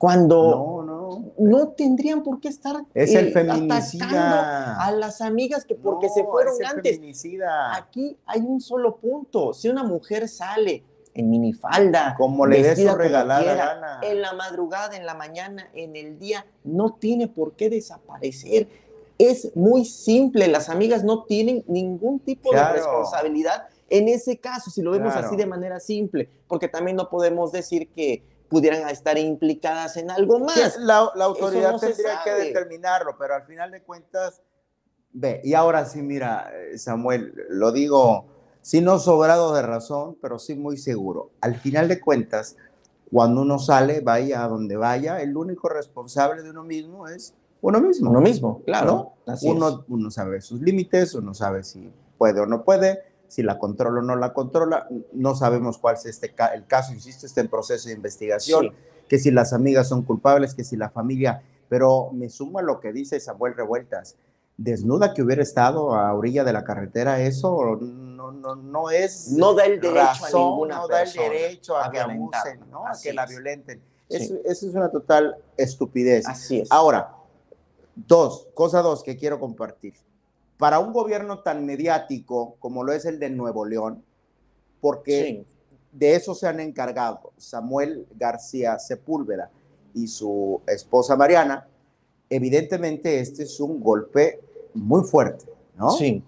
cuando 0.00 0.82
no, 0.86 1.34
no. 1.38 1.68
tendrían 1.72 2.22
por 2.22 2.40
qué 2.40 2.48
estar 2.48 2.74
es 2.94 3.14
el 3.14 3.28
eh, 3.28 3.32
feminicida 3.32 4.82
a 4.82 4.90
las 4.92 5.20
amigas 5.20 5.66
que 5.66 5.74
porque 5.74 6.08
se 6.08 6.24
fueron 6.24 6.54
antes. 6.64 6.96
Feminicida. 6.96 7.76
Aquí 7.76 8.16
hay 8.24 8.40
un 8.40 8.62
solo 8.62 8.96
punto. 8.96 9.52
Si 9.52 9.68
una 9.68 9.84
mujer 9.84 10.26
sale 10.26 10.84
en 11.12 11.28
minifalda, 11.28 12.14
como 12.16 12.46
le 12.46 12.62
dé 12.62 12.76
su 12.76 12.96
regalada 12.96 13.54
gana, 13.54 14.00
en 14.02 14.22
la 14.22 14.32
madrugada, 14.32 14.96
en 14.96 15.04
la 15.04 15.12
mañana, 15.12 15.68
en 15.74 15.94
el 15.94 16.18
día, 16.18 16.46
no 16.64 16.94
tiene 16.94 17.28
por 17.28 17.52
qué 17.52 17.68
desaparecer. 17.68 18.68
Es 19.18 19.54
muy 19.54 19.84
simple, 19.84 20.48
las 20.48 20.70
amigas 20.70 21.04
no 21.04 21.24
tienen 21.24 21.62
ningún 21.68 22.20
tipo 22.20 22.54
de 22.54 22.72
responsabilidad 22.72 23.64
en 23.90 24.08
ese 24.08 24.38
caso, 24.38 24.70
si 24.70 24.80
lo 24.80 24.92
vemos 24.92 25.14
así 25.14 25.36
de 25.36 25.46
manera 25.46 25.78
simple, 25.78 26.30
porque 26.46 26.68
también 26.68 26.96
no 26.96 27.10
podemos 27.10 27.52
decir 27.52 27.88
que 27.88 28.22
pudieran 28.50 28.86
estar 28.90 29.16
implicadas 29.16 29.96
en 29.96 30.10
algo 30.10 30.40
más. 30.40 30.76
La, 30.78 30.96
autoridad 30.96 31.78
tendría 31.78 32.20
que 32.22 32.32
determinarlo, 32.32 33.16
pero 33.16 33.36
al 33.36 33.44
final 33.44 33.70
de 33.70 33.82
cuentas, 33.82 34.42
ve, 35.12 35.40
y 35.44 35.54
ahora 35.54 35.86
sí, 35.86 36.02
mira, 36.02 36.50
eh, 36.52 36.76
Samuel, 36.76 37.32
lo 37.48 37.70
digo, 37.70 38.26
sí 38.60 38.80
no 38.80 38.98
sobrado 38.98 39.54
de 39.54 39.62
razón, 39.62 40.18
pero 40.20 40.38
sí 40.38 40.56
muy 40.56 40.76
seguro. 40.76 41.30
Al 41.40 41.54
final 41.54 41.86
de 41.88 42.00
cuentas, 42.00 42.56
cuando 43.10 43.42
uno 43.42 43.60
sale, 43.60 44.00
vaya 44.00 44.44
a 44.44 44.48
donde 44.48 44.76
vaya, 44.76 45.22
el 45.22 45.36
único 45.36 45.68
responsable 45.68 46.42
de 46.42 46.50
uno 46.50 46.64
mismo 46.64 47.06
es 47.06 47.34
uno 47.62 47.80
mismo. 47.80 48.10
Uno 48.10 48.20
mismo, 48.20 48.62
claro. 48.64 49.12
Uno, 49.42 49.84
uno 49.88 50.10
sabe 50.10 50.40
sus 50.40 50.60
límites, 50.60 51.14
uno 51.14 51.34
sabe 51.34 51.62
si 51.62 51.90
puede 52.18 52.40
o 52.40 52.46
no 52.46 52.64
puede 52.64 53.09
si 53.30 53.42
la 53.42 53.58
controla 53.58 54.00
o 54.00 54.02
no 54.02 54.16
la 54.16 54.32
controla. 54.32 54.86
No 55.12 55.34
sabemos 55.34 55.78
cuál 55.78 55.94
es 55.94 56.06
este 56.06 56.34
el 56.54 56.66
caso, 56.66 56.92
insisto, 56.92 57.26
está 57.26 57.40
en 57.40 57.48
proceso 57.48 57.88
de 57.88 57.94
investigación, 57.94 58.74
que 59.08 59.18
si 59.18 59.30
las 59.30 59.52
amigas 59.52 59.88
son 59.88 60.02
culpables, 60.02 60.54
que 60.54 60.64
si 60.64 60.76
la 60.76 60.90
familia, 60.90 61.42
pero 61.68 62.10
me 62.12 62.28
sumo 62.28 62.58
a 62.58 62.62
lo 62.62 62.80
que 62.80 62.92
dice 62.92 63.18
Samuel 63.20 63.54
Revueltas. 63.54 64.16
Desnuda 64.56 65.14
que 65.14 65.22
hubiera 65.22 65.42
estado 65.42 65.94
a 65.94 66.12
orilla 66.12 66.44
de 66.44 66.52
la 66.52 66.64
carretera, 66.64 67.20
eso 67.22 67.78
no, 67.80 68.30
no, 68.30 68.56
no 68.56 68.90
es. 68.90 69.32
No 69.32 69.54
da 69.54 69.64
el 69.64 69.80
derecho 69.80 70.26
a 70.26 70.30
ninguna 70.38 70.76
No 70.76 70.88
da 70.88 71.02
el 71.02 71.12
derecho 71.12 71.76
a, 71.78 71.90
que 71.90 71.98
abusen, 71.98 72.60
a 72.74 72.92
que 73.02 73.12
la 73.14 73.24
violenten. 73.24 73.80
Eso, 74.10 74.34
es 74.44 74.62
una 74.64 74.90
total 74.90 75.36
estupidez. 75.56 76.26
Así 76.26 76.60
es. 76.60 76.68
Ahora, 76.70 77.16
Dos, 78.06 78.48
cosa 78.54 78.82
dos 78.82 79.02
que 79.02 79.16
quiero 79.16 79.38
compartir. 79.38 79.94
Para 80.60 80.78
un 80.78 80.92
gobierno 80.92 81.38
tan 81.38 81.64
mediático 81.64 82.56
como 82.58 82.84
lo 82.84 82.92
es 82.92 83.06
el 83.06 83.18
de 83.18 83.30
Nuevo 83.30 83.64
León, 83.64 84.04
porque 84.82 85.46
de 85.90 86.14
eso 86.14 86.34
se 86.34 86.46
han 86.46 86.60
encargado 86.60 87.32
Samuel 87.38 88.06
García 88.14 88.78
Sepúlveda 88.78 89.50
y 89.94 90.06
su 90.06 90.60
esposa 90.66 91.16
Mariana, 91.16 91.66
evidentemente 92.28 93.20
este 93.20 93.44
es 93.44 93.58
un 93.58 93.80
golpe 93.80 94.40
muy 94.74 95.02
fuerte, 95.04 95.46
¿no? 95.76 95.92
Sí. 95.92 96.22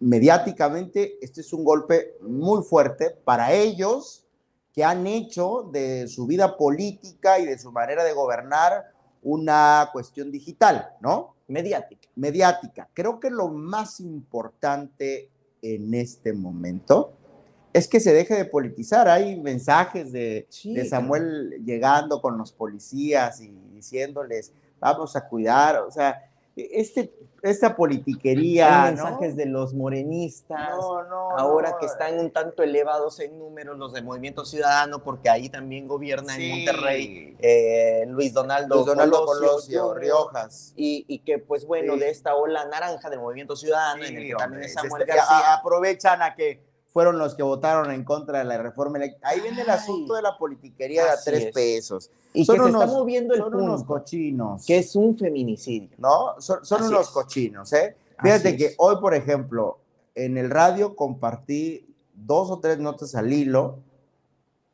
Mediáticamente, 0.00 1.18
este 1.22 1.42
es 1.42 1.52
un 1.52 1.62
golpe 1.62 2.16
muy 2.20 2.64
fuerte 2.64 3.16
para 3.24 3.52
ellos 3.52 4.26
que 4.74 4.82
han 4.82 5.06
hecho 5.06 5.70
de 5.72 6.08
su 6.08 6.26
vida 6.26 6.56
política 6.56 7.38
y 7.38 7.46
de 7.46 7.56
su 7.60 7.70
manera 7.70 8.02
de 8.02 8.12
gobernar 8.12 8.90
una 9.22 9.88
cuestión 9.92 10.32
digital, 10.32 10.96
¿no? 11.00 11.36
Mediática. 11.52 12.08
Mediática. 12.16 12.88
Creo 12.94 13.20
que 13.20 13.30
lo 13.30 13.48
más 13.48 14.00
importante 14.00 15.30
en 15.60 15.94
este 15.94 16.32
momento 16.32 17.12
es 17.72 17.88
que 17.88 18.00
se 18.00 18.12
deje 18.12 18.34
de 18.34 18.44
politizar. 18.44 19.08
Hay 19.08 19.40
mensajes 19.40 20.12
de, 20.12 20.46
de 20.64 20.84
Samuel 20.84 21.62
llegando 21.64 22.20
con 22.20 22.36
los 22.36 22.52
policías 22.52 23.40
y 23.40 23.48
diciéndoles, 23.72 24.52
vamos 24.78 25.16
a 25.16 25.28
cuidar, 25.28 25.80
o 25.80 25.90
sea, 25.90 26.31
este, 26.56 27.12
esta 27.42 27.74
politiquería. 27.76 28.84
Hay 28.84 28.94
mensajes 28.94 29.36
de 29.36 29.46
los 29.46 29.74
morenistas, 29.74 30.70
ahora 31.36 31.76
que 31.80 31.86
están 31.86 32.18
un 32.18 32.30
tanto 32.30 32.62
elevados 32.62 33.20
en 33.20 33.38
números 33.38 33.78
los 33.78 33.92
de 33.92 34.02
Movimiento 34.02 34.44
Ciudadano, 34.44 35.02
porque 35.02 35.28
ahí 35.28 35.48
también 35.48 35.88
gobierna 35.88 36.36
en 36.36 36.50
Monterrey 36.50 37.36
eh, 37.40 38.04
Luis 38.08 38.32
Donaldo, 38.32 38.76
Luis 38.76 38.86
Donaldo 38.86 39.24
Colosio, 39.24 39.94
Riojas. 39.94 40.72
Y, 40.76 41.04
y, 41.08 41.20
que, 41.20 41.38
pues 41.38 41.66
bueno, 41.66 41.96
de 41.96 42.10
esta 42.10 42.34
ola 42.34 42.64
naranja 42.66 43.10
del 43.10 43.20
Movimiento 43.20 43.56
Ciudadano, 43.56 44.04
en 44.04 44.16
el 44.16 44.26
que 44.28 44.34
también 44.34 44.64
es 44.64 44.74
Samuel 44.74 45.04
García. 45.04 45.54
Aprovechan 45.54 46.22
a 46.22 46.34
que 46.34 46.71
fueron 46.92 47.18
los 47.18 47.34
que 47.34 47.42
votaron 47.42 47.90
en 47.90 48.04
contra 48.04 48.40
de 48.40 48.44
la 48.44 48.58
reforma 48.58 48.98
eléctrica. 48.98 49.28
Ahí 49.28 49.40
viene 49.40 49.62
el 49.62 49.70
asunto 49.70 50.14
de 50.14 50.22
la 50.22 50.36
politiquería 50.36 51.04
de 51.04 51.10
a 51.10 51.16
tres 51.24 51.52
pesos. 51.52 52.10
Y 52.34 52.46
que 52.46 52.52
se 52.58 52.64
está 52.66 52.86
moviendo 52.86 53.34
el 53.34 53.40
son 53.40 53.54
unos 53.54 53.84
cochinos. 53.84 54.66
Que 54.66 54.78
es 54.78 54.94
un 54.94 55.16
feminicidio. 55.16 55.96
¿No? 55.98 56.40
Son, 56.40 56.60
unos 56.82 57.10
cochinos, 57.10 57.72
¿eh? 57.72 57.96
Fíjate 58.20 58.56
que 58.56 58.74
hoy, 58.78 58.96
por 59.00 59.14
ejemplo, 59.14 59.78
en 60.14 60.36
el 60.36 60.50
radio 60.50 60.94
compartí 60.94 61.86
dos 62.14 62.50
o 62.50 62.60
tres 62.60 62.78
notas 62.78 63.14
al 63.14 63.32
hilo 63.32 63.78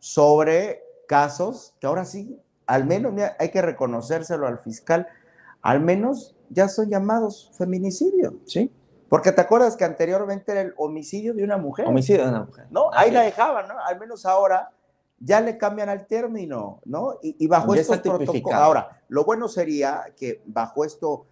sobre 0.01 0.83
casos 1.07 1.75
que 1.81 1.87
ahora 1.87 2.05
sí, 2.05 2.39
al 2.67 2.85
menos 2.85 3.15
hay 3.39 3.51
que 3.51 3.63
reconocérselo 3.63 4.47
al 4.47 4.59
fiscal, 4.59 5.07
al 5.63 5.81
menos 5.81 6.35
ya 6.51 6.69
son 6.69 6.91
llamados 6.91 7.51
feminicidio. 7.57 8.35
Sí. 8.45 8.71
Porque 9.09 9.33
te 9.33 9.41
acuerdas 9.41 9.77
que 9.77 9.85
anteriormente 9.85 10.53
era 10.53 10.61
el 10.61 10.75
homicidio 10.77 11.35
de 11.35 11.43
una 11.43 11.57
mujer. 11.57 11.87
Homicidio 11.87 12.25
de 12.25 12.29
una 12.29 12.45
mujer. 12.45 12.67
¿No? 12.71 12.91
Ahí 12.93 13.11
la 13.11 13.23
dejaban, 13.23 13.69
¿no? 13.69 13.75
Al 13.79 13.99
menos 13.99 14.27
ahora 14.27 14.71
ya 15.19 15.41
le 15.41 15.57
cambian 15.59 15.89
al 15.89 16.07
término, 16.07 16.81
¿no? 16.85 17.19
Y, 17.23 17.47
bajo 17.47 17.75
estos 17.75 17.99
protocolos. 17.99 18.53
Ahora, 18.53 19.03
lo 19.09 19.25
bueno 19.25 19.49
sería 19.49 20.05
que 20.17 20.43
bajo 20.47 20.85
esto 20.85 21.27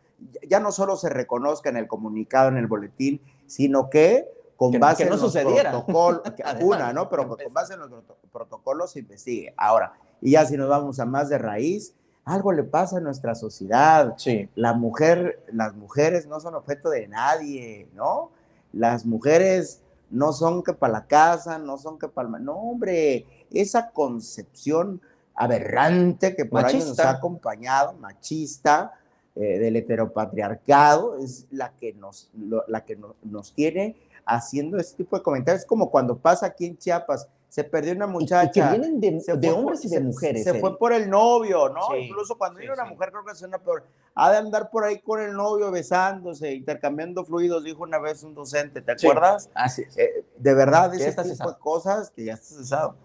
ya 0.48 0.60
no 0.60 0.72
solo 0.72 0.96
se 0.96 1.08
reconozca 1.10 1.68
en 1.68 1.76
el 1.76 1.86
comunicado, 1.86 2.48
en 2.48 2.56
el 2.56 2.66
boletín, 2.66 3.20
sino 3.46 3.90
que 3.90 4.26
con 4.56 4.72
base 4.80 5.02
en 5.02 5.10
los 5.10 5.32
protocolos, 5.32 6.22
una, 6.62 6.92
¿no? 6.92 7.08
Pero 7.08 7.28
con 7.28 7.38
base 7.52 7.74
en 7.74 7.80
los 7.80 7.90
protocolos 8.32 8.92
se 8.92 9.00
investigue. 9.00 9.54
Ahora, 9.56 9.92
y 10.20 10.32
ya 10.32 10.46
si 10.46 10.56
nos 10.56 10.68
vamos 10.68 10.98
a 10.98 11.04
más 11.04 11.28
de 11.28 11.38
raíz, 11.38 11.94
algo 12.26 12.52
le 12.52 12.64
pasa 12.64 12.98
a 12.98 13.00
nuestra 13.00 13.34
sociedad. 13.34 14.14
Sí. 14.18 14.48
La 14.56 14.74
mujer, 14.74 15.44
las 15.52 15.74
mujeres 15.74 16.26
no 16.26 16.40
son 16.40 16.56
objeto 16.56 16.90
de 16.90 17.06
nadie, 17.06 17.88
¿no? 17.94 18.30
Las 18.72 19.06
mujeres 19.06 19.80
no 20.10 20.32
son 20.32 20.62
que 20.62 20.72
para 20.72 20.92
la 20.92 21.06
casa, 21.06 21.58
no 21.58 21.78
son 21.78 21.98
que 21.98 22.08
para 22.08 22.28
el... 22.28 22.44
No, 22.44 22.54
hombre, 22.54 23.26
esa 23.50 23.90
concepción 23.90 25.00
aberrante 25.36 26.34
que 26.34 26.44
por 26.44 26.64
ahí 26.64 26.78
nos 26.78 26.98
ha 26.98 27.10
acompañado, 27.10 27.94
machista, 27.94 28.94
eh, 29.36 29.58
del 29.60 29.76
heteropatriarcado, 29.76 31.18
es 31.18 31.46
la 31.52 31.70
que, 31.76 31.92
nos, 31.92 32.30
la 32.66 32.84
que 32.84 32.98
nos 33.22 33.52
tiene 33.52 33.96
haciendo 34.24 34.78
este 34.78 34.96
tipo 35.04 35.16
de 35.16 35.22
comentarios. 35.22 35.62
Es 35.62 35.68
como 35.68 35.90
cuando 35.92 36.16
pasa 36.18 36.46
aquí 36.46 36.66
en 36.66 36.76
Chiapas, 36.76 37.28
se 37.56 37.64
perdió 37.64 37.94
una 37.94 38.06
muchacha. 38.06 38.50
que 38.52 38.78
vienen 38.78 39.00
de, 39.00 39.50
hombres 39.50 39.82
y 39.86 39.88
de 39.88 40.00
mujeres. 40.00 40.44
Se, 40.44 40.60
fue 40.60 40.78
por 40.78 40.92
el 40.92 41.08
novio, 41.08 41.70
¿no? 41.70 41.96
Incluso 41.96 42.36
cuando 42.36 42.58
viene 42.58 42.74
una 42.74 42.84
mujer, 42.84 43.10
creo 43.10 43.24
que 43.24 43.32
es 43.32 43.40
una 43.40 43.56
peor. 43.56 43.86
Ha 44.14 44.30
de 44.30 44.36
andar 44.36 44.68
por 44.68 44.84
ahí 44.84 45.00
con 45.00 45.22
el 45.22 45.32
novio 45.32 45.70
besándose, 45.70 46.52
intercambiando 46.52 47.24
fluidos, 47.24 47.64
dijo 47.64 47.82
una 47.82 47.98
vez 47.98 48.22
un 48.24 48.34
docente, 48.34 48.82
¿te 48.82 48.92
acuerdas? 48.92 49.48
Así 49.54 49.84
es. 49.88 49.96
Eh, 49.96 50.26
de 50.36 50.52
verdad, 50.52 50.94
ese 50.94 51.10
tipo 51.14 51.50
de 51.50 51.58
cosas, 51.58 52.10
que 52.10 52.26
ya 52.26 52.34
está 52.34 52.56
cesado. 52.56 52.96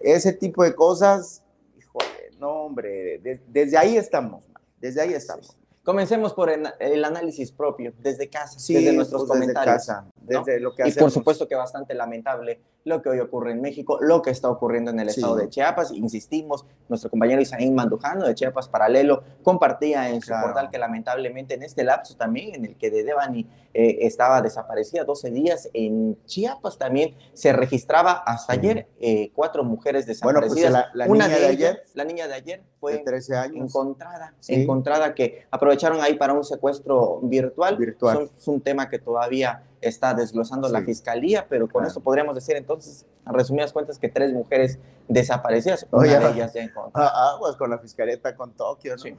Ese 0.00 0.32
tipo 0.32 0.64
de 0.64 0.74
cosas, 0.74 1.44
híjole, 1.78 2.32
no, 2.40 2.64
hombre, 2.64 3.20
desde 3.46 3.78
ahí 3.78 3.96
estamos, 3.96 4.42
desde 4.80 5.00
ahí 5.00 5.14
estamos. 5.14 5.56
Comencemos 5.84 6.34
por 6.34 6.50
el, 6.50 7.04
análisis 7.04 7.52
propio, 7.52 7.92
desde 8.00 8.28
casa, 8.28 8.56
desde 8.56 8.92
nuestros 8.92 9.26
pues, 9.26 9.38
comentarios. 9.38 9.76
Desde 9.76 9.94
casa, 9.94 10.11
desde 10.24 10.60
lo 10.60 10.74
que 10.74 10.82
hacemos. 10.82 10.96
Y 10.96 11.00
por 11.00 11.10
supuesto 11.10 11.48
que 11.48 11.54
bastante 11.54 11.94
lamentable 11.94 12.60
lo 12.84 13.00
que 13.00 13.10
hoy 13.10 13.20
ocurre 13.20 13.52
en 13.52 13.60
México, 13.60 13.98
lo 14.00 14.22
que 14.22 14.30
está 14.30 14.48
ocurriendo 14.48 14.90
en 14.90 15.00
el 15.00 15.08
estado 15.08 15.36
de 15.36 15.48
Chiapas. 15.48 15.92
Insistimos, 15.92 16.66
nuestro 16.88 17.10
compañero 17.10 17.40
Isaín 17.40 17.74
Mandujano 17.74 18.26
de 18.26 18.34
Chiapas 18.34 18.68
Paralelo 18.68 19.22
compartía 19.42 20.10
en 20.10 20.20
su 20.20 20.32
portal 20.32 20.68
que 20.70 20.78
lamentablemente 20.78 21.54
en 21.54 21.62
este 21.62 21.84
lapso 21.84 22.16
también, 22.16 22.54
en 22.54 22.64
el 22.64 22.76
que 22.76 22.90
de 22.90 23.04
Devani 23.04 23.46
eh, 23.74 23.98
estaba 24.00 24.42
desaparecida 24.42 25.04
12 25.04 25.30
días, 25.30 25.70
en 25.72 26.18
Chiapas 26.26 26.76
también 26.76 27.14
se 27.32 27.52
registraba 27.52 28.12
hasta 28.12 28.54
ayer 28.54 28.88
eh, 29.00 29.30
cuatro 29.34 29.64
mujeres 29.64 30.06
desaparecidas. 30.06 30.72
Bueno, 30.72 30.86
pues 30.92 30.94
la, 30.94 31.06
Una 31.06 31.28
niña 31.28 31.38
de, 31.38 31.46
ayer, 31.46 31.82
la 31.94 32.04
niña 32.04 32.28
de 32.28 32.34
ayer 32.34 32.62
fue 32.80 32.98
13 32.98 33.36
años. 33.36 33.70
encontrada, 33.70 34.34
encontrada 34.48 35.14
que 35.14 35.46
aprovecharon 35.50 36.00
ahí 36.00 36.14
para 36.14 36.32
un 36.32 36.44
secuestro 36.44 37.20
virtual. 37.22 37.76
Virtual. 37.76 38.30
Es 38.36 38.48
un 38.48 38.60
tema 38.60 38.88
que 38.88 38.98
todavía 38.98 39.62
está 39.82 40.14
desglosando 40.14 40.68
la 40.68 40.82
fiscalía, 40.82 41.46
pero 41.48 41.68
con 41.68 41.84
eso 41.84 42.00
podríamos 42.00 42.34
decir 42.34 42.56
entonces, 42.56 43.06
a 43.24 43.32
resumidas 43.32 43.72
cuentas, 43.72 43.98
que 43.98 44.08
tres 44.08 44.32
mujeres 44.32 44.78
desaparecidas, 45.08 45.86
una 45.90 46.18
de 46.18 46.30
ellas 46.30 46.54
ya 46.54 46.62
encontrada. 46.62 47.10
Ah, 47.14 47.36
pues 47.38 47.56
con 47.56 47.68
la 47.68 47.78
fiscalía 47.78 48.14
está 48.14 48.34
con 48.34 48.52
Tokio, 48.52 48.96
¿no? 48.96 49.02
Sí. 49.02 49.16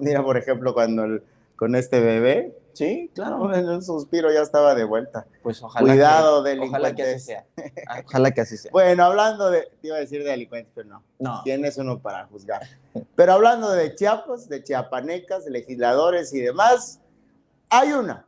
Mira, 0.00 0.22
por 0.22 0.36
ejemplo, 0.36 0.72
cuando 0.72 1.04
el, 1.04 1.22
con 1.56 1.74
este 1.74 2.00
bebé, 2.00 2.56
Sí, 2.72 3.10
claro. 3.14 3.54
En 3.54 3.68
un 3.68 3.82
suspiro 3.82 4.32
ya 4.32 4.40
estaba 4.40 4.74
de 4.74 4.84
vuelta. 4.84 5.26
Pues 5.42 5.62
ojalá. 5.62 5.92
Cuidado, 5.92 6.42
que, 6.42 6.50
delincuentes. 6.50 6.80
Ojalá 6.80 6.94
que 6.94 7.02
así 7.02 7.26
sea. 7.26 7.46
Ojalá 8.06 8.30
que 8.30 8.40
así 8.40 8.56
sea. 8.56 8.70
Bueno, 8.72 9.04
hablando 9.04 9.50
de, 9.50 9.68
te 9.80 9.88
iba 9.88 9.96
a 9.96 10.00
decir 10.00 10.24
de 10.24 10.30
delincuentes, 10.30 10.72
pero 10.74 10.88
no. 10.88 11.04
No. 11.18 11.42
Tienes 11.42 11.76
uno 11.78 12.00
para 12.00 12.26
juzgar. 12.26 12.62
Pero 13.14 13.32
hablando 13.32 13.70
de 13.70 13.94
Chiapas, 13.94 14.48
de 14.48 14.62
chiapanecas, 14.62 15.44
de 15.44 15.50
legisladores 15.50 16.32
y 16.32 16.40
demás, 16.40 17.00
hay 17.68 17.92
una 17.92 18.26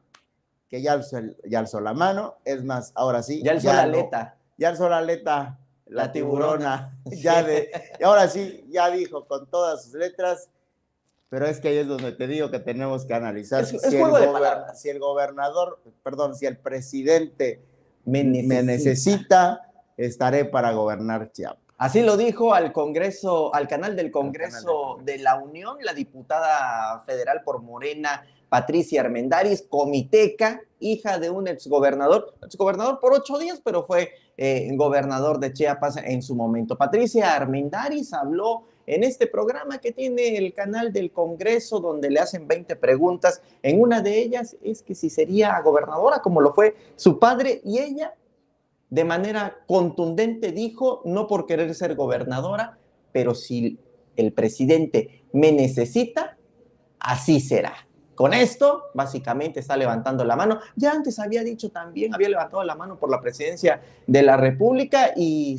que 0.68 0.82
ya 0.82 0.92
alzó, 0.92 1.18
ya 1.44 1.60
alzó 1.60 1.80
la 1.80 1.94
mano. 1.94 2.36
Es 2.44 2.64
más, 2.64 2.92
ahora 2.94 3.22
sí. 3.22 3.42
Ya 3.42 3.52
alzó 3.52 3.72
la 3.72 3.82
aleta. 3.82 4.36
Ya 4.56 4.68
alzó 4.68 4.88
la 4.88 4.98
aleta, 4.98 5.58
la, 5.86 6.12
tiburona. 6.12 6.98
Ya 7.04 7.42
de, 7.42 7.70
y 7.98 8.02
ahora 8.02 8.28
sí, 8.28 8.64
ya 8.70 8.90
dijo 8.90 9.26
con 9.26 9.46
todas 9.46 9.84
sus 9.84 9.94
letras 9.94 10.48
pero 11.34 11.46
es 11.46 11.58
que 11.58 11.66
ahí 11.66 11.78
es 11.78 11.88
donde 11.88 12.12
te 12.12 12.28
digo 12.28 12.48
que 12.48 12.60
tenemos 12.60 13.06
que 13.06 13.12
analizar 13.12 13.66
si, 13.66 13.76
el 13.76 15.00
gobernador, 15.00 15.80
perdón, 16.04 16.36
si 16.36 16.46
el 16.46 16.56
presidente 16.56 17.60
me 18.04 18.22
necesita. 18.22 19.68
estaré 19.96 20.44
para 20.44 20.70
gobernar 20.70 21.32
Chiapas. 21.32 21.58
Así 21.76 22.02
lo 22.02 22.16
dijo 22.16 22.54
al 22.54 22.72
Congreso, 22.72 23.52
al 23.52 23.66
canal 23.66 23.96
del 23.96 24.12
Congreso 24.12 25.00
de 25.02 25.18
la 25.18 25.34
Unión, 25.34 25.78
la 25.82 25.92
diputada 25.92 27.02
federal 27.04 27.42
por 27.44 27.62
Morena, 27.62 28.24
Patricia 28.54 29.00
Armendaris, 29.00 29.66
comiteca, 29.68 30.60
hija 30.78 31.18
de 31.18 31.28
un 31.28 31.48
exgobernador, 31.48 32.36
exgobernador 32.40 33.00
por 33.00 33.12
ocho 33.12 33.36
días, 33.36 33.60
pero 33.64 33.84
fue 33.84 34.12
eh, 34.36 34.70
gobernador 34.74 35.40
de 35.40 35.52
Chiapas 35.52 35.96
en 35.96 36.22
su 36.22 36.36
momento. 36.36 36.78
Patricia 36.78 37.34
Armendaris 37.34 38.12
habló 38.12 38.62
en 38.86 39.02
este 39.02 39.26
programa 39.26 39.78
que 39.78 39.90
tiene 39.90 40.36
el 40.36 40.54
canal 40.54 40.92
del 40.92 41.10
Congreso, 41.10 41.80
donde 41.80 42.10
le 42.10 42.20
hacen 42.20 42.46
20 42.46 42.76
preguntas. 42.76 43.42
En 43.60 43.80
una 43.80 44.00
de 44.00 44.20
ellas 44.20 44.56
es 44.62 44.82
que 44.82 44.94
si 44.94 45.10
sería 45.10 45.60
gobernadora, 45.60 46.20
como 46.20 46.40
lo 46.40 46.54
fue 46.54 46.76
su 46.94 47.18
padre, 47.18 47.60
y 47.64 47.80
ella 47.80 48.14
de 48.88 49.04
manera 49.04 49.64
contundente 49.66 50.52
dijo, 50.52 51.02
no 51.04 51.26
por 51.26 51.46
querer 51.46 51.74
ser 51.74 51.96
gobernadora, 51.96 52.78
pero 53.10 53.34
si 53.34 53.80
el 54.14 54.32
presidente 54.32 55.24
me 55.32 55.50
necesita, 55.50 56.36
así 57.00 57.40
será. 57.40 57.74
Con 58.14 58.34
esto, 58.34 58.84
básicamente 58.94 59.60
está 59.60 59.76
levantando 59.76 60.24
la 60.24 60.36
mano. 60.36 60.60
Ya 60.76 60.92
antes 60.92 61.18
había 61.18 61.42
dicho 61.42 61.70
también, 61.70 62.14
había 62.14 62.28
levantado 62.28 62.62
la 62.62 62.74
mano 62.74 62.98
por 62.98 63.10
la 63.10 63.20
presidencia 63.20 63.80
de 64.06 64.22
la 64.22 64.36
República 64.36 65.12
y 65.16 65.58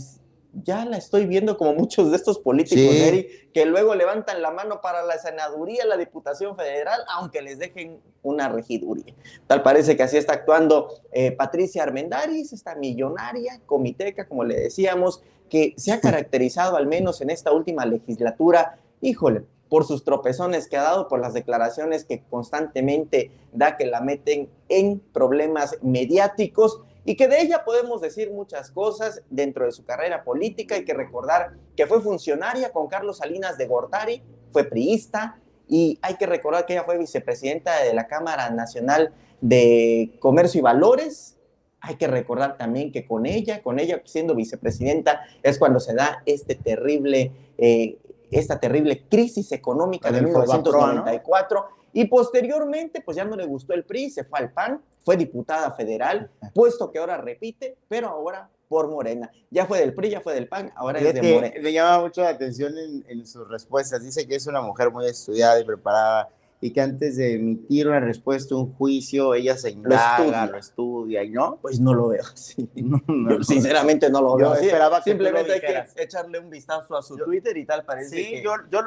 ya 0.63 0.85
la 0.85 0.97
estoy 0.97 1.25
viendo 1.25 1.57
como 1.57 1.73
muchos 1.73 2.11
de 2.11 2.17
estos 2.17 2.39
políticos, 2.39 2.95
sí. 2.95 3.27
que 3.53 3.65
luego 3.65 3.93
levantan 3.95 4.41
la 4.41 4.51
mano 4.51 4.79
para 4.81 5.03
la 5.03 5.17
senaduría, 5.17 5.85
la 5.85 5.97
diputación 5.97 6.55
federal, 6.55 7.01
aunque 7.09 7.41
les 7.41 7.59
dejen 7.59 7.99
una 8.21 8.47
regiduría. 8.47 9.13
Tal 9.47 9.61
parece 9.63 9.97
que 9.97 10.03
así 10.03 10.17
está 10.17 10.33
actuando 10.33 10.89
eh, 11.11 11.31
Patricia 11.31 11.83
Armendaris, 11.83 12.53
esta 12.53 12.75
millonaria 12.75 13.59
comiteca, 13.65 14.27
como 14.27 14.43
le 14.43 14.55
decíamos, 14.55 15.21
que 15.49 15.73
se 15.77 15.91
ha 15.91 15.99
caracterizado 16.01 16.77
al 16.77 16.87
menos 16.87 17.21
en 17.21 17.29
esta 17.29 17.51
última 17.51 17.85
legislatura, 17.85 18.79
híjole, 19.01 19.43
por 19.75 19.83
sus 19.83 20.05
tropezones 20.05 20.69
que 20.69 20.77
ha 20.77 20.83
dado, 20.83 21.09
por 21.09 21.19
las 21.19 21.33
declaraciones 21.33 22.05
que 22.05 22.23
constantemente 22.29 23.31
da 23.51 23.75
que 23.75 23.85
la 23.85 23.99
meten 23.99 24.49
en 24.69 25.01
problemas 25.01 25.75
mediáticos 25.81 26.79
y 27.03 27.17
que 27.17 27.27
de 27.27 27.41
ella 27.41 27.65
podemos 27.65 27.99
decir 27.99 28.31
muchas 28.31 28.71
cosas 28.71 29.21
dentro 29.29 29.65
de 29.65 29.73
su 29.73 29.83
carrera 29.83 30.23
política. 30.23 30.75
Hay 30.75 30.85
que 30.85 30.93
recordar 30.93 31.57
que 31.75 31.87
fue 31.87 31.99
funcionaria 31.99 32.71
con 32.71 32.87
Carlos 32.87 33.17
Salinas 33.17 33.57
de 33.57 33.67
Gortari, 33.67 34.23
fue 34.53 34.63
priista 34.63 35.41
y 35.67 35.99
hay 36.01 36.15
que 36.15 36.25
recordar 36.25 36.65
que 36.65 36.71
ella 36.71 36.85
fue 36.85 36.97
vicepresidenta 36.97 37.83
de 37.83 37.93
la 37.93 38.07
Cámara 38.07 38.49
Nacional 38.51 39.13
de 39.41 40.15
Comercio 40.21 40.59
y 40.59 40.61
Valores. 40.61 41.35
Hay 41.81 41.97
que 41.97 42.07
recordar 42.07 42.55
también 42.55 42.93
que 42.93 43.05
con 43.05 43.25
ella, 43.25 43.61
con 43.61 43.77
ella 43.79 44.01
siendo 44.05 44.35
vicepresidenta, 44.35 45.23
es 45.43 45.59
cuando 45.59 45.81
se 45.81 45.95
da 45.95 46.23
este 46.25 46.55
terrible, 46.55 47.33
eh, 47.57 47.97
esta 48.39 48.59
terrible 48.59 49.05
crisis 49.09 49.51
económica 49.51 50.11
de 50.11 50.21
1994. 50.21 51.65
Y 51.93 52.05
posteriormente, 52.05 53.01
pues 53.01 53.15
ya 53.15 53.23
no 53.23 53.35
le 53.35 53.45
gustó 53.45 53.73
el 53.73 53.85
PRI, 53.85 54.09
se 54.09 54.25
fue 54.25 54.39
al 54.39 54.51
PAN, 54.51 54.81
fue 55.03 55.15
diputada 55.15 55.71
federal, 55.71 56.29
puesto 56.53 56.91
que 56.91 56.99
ahora 56.99 57.17
repite, 57.17 57.77
pero 57.87 58.09
ahora 58.09 58.49
por 58.67 58.89
Morena. 58.89 59.31
Ya 59.49 59.65
fue 59.65 59.79
del 59.79 59.93
PRI, 59.93 60.09
ya 60.09 60.21
fue 60.21 60.33
del 60.33 60.49
PAN, 60.49 60.73
ahora 60.75 60.99
es 60.99 61.13
de 61.13 61.33
Morena. 61.33 61.55
Me 61.61 61.71
llama 61.71 61.99
mucho 62.03 62.21
la 62.21 62.29
atención 62.29 62.73
en, 62.77 63.25
sus 63.25 63.47
respuestas. 63.47 64.03
Dice 64.03 64.27
que 64.27 64.35
es 64.35 64.45
una 64.47 64.61
mujer 64.61 64.91
muy 64.91 65.05
estudiada 65.05 65.57
y 65.59 65.63
preparada 65.63 66.29
y 66.61 66.71
que 66.71 66.81
antes 66.81 67.17
de 67.17 67.35
emitir 67.35 67.87
una 67.87 67.99
respuesta, 67.99 68.55
un 68.55 68.73
juicio, 68.73 69.33
ella 69.35 69.57
se 69.57 69.71
indaga, 69.71 70.47
lo 70.47 70.57
estudia, 70.57 71.23
y 71.23 71.29
no. 71.29 71.59
Pues 71.61 71.79
no 71.79 71.93
lo 71.93 72.09
veo 72.09 72.23
así. 72.23 72.69
sinceramente 73.41 74.09
no 74.09 74.21
lo 74.21 74.35
veo 74.35 74.51
así. 74.51 74.69
Simplemente 75.03 75.53
hay 75.53 75.61
que 75.61 76.03
echarle 76.03 76.39
un 76.39 76.49
vistazo 76.49 76.97
a 76.97 77.01
su 77.01 77.17
Twitter 77.17 77.55
y 77.57 77.65
tal, 77.65 77.83
parece 77.85 78.15
sí, 78.15 78.41
yo, 78.43 78.53
yo 78.71 78.79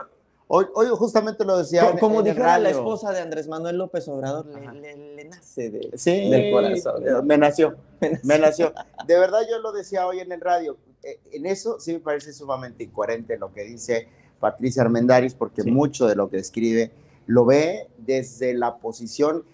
Hoy, 0.50 0.64
hoy, 0.74 0.86
justamente 0.92 1.44
lo 1.44 1.58
decía. 1.58 1.94
Como, 2.00 2.22
dijera 2.22 2.58
la 2.58 2.70
esposa 2.70 3.12
de 3.12 3.20
Andrés 3.20 3.46
Manuel 3.48 3.76
López 3.76 4.08
Obrador, 4.08 4.46
le, 4.46 5.24
nace 5.26 5.68
de, 5.68 5.90
del 6.02 6.50
corazón. 6.50 7.26
Me 7.26 7.36
nació, 7.36 7.76
me 8.24 8.38
nació. 8.38 8.72
De 9.06 9.18
verdad, 9.18 9.40
yo 9.48 9.58
lo 9.58 9.72
decía 9.72 10.06
hoy 10.06 10.20
en 10.20 10.32
el 10.32 10.40
radio. 10.40 10.78
Eh, 11.02 11.20
en 11.32 11.44
eso 11.44 11.78
sí 11.78 11.92
me 11.92 12.00
parece 12.00 12.32
sumamente 12.32 12.82
incoherente 12.82 13.36
lo 13.36 13.52
que 13.52 13.62
dice 13.62 14.08
Patricia 14.40 14.82
Armendaris, 14.82 15.34
porque 15.34 15.62
mucho 15.64 16.06
de 16.06 16.16
lo 16.16 16.30
que 16.30 16.38
escribe 16.38 16.92
lo 17.28 17.44
ve 17.44 17.88
desde 17.98 18.54
la 18.54 18.78
posición. 18.78 19.44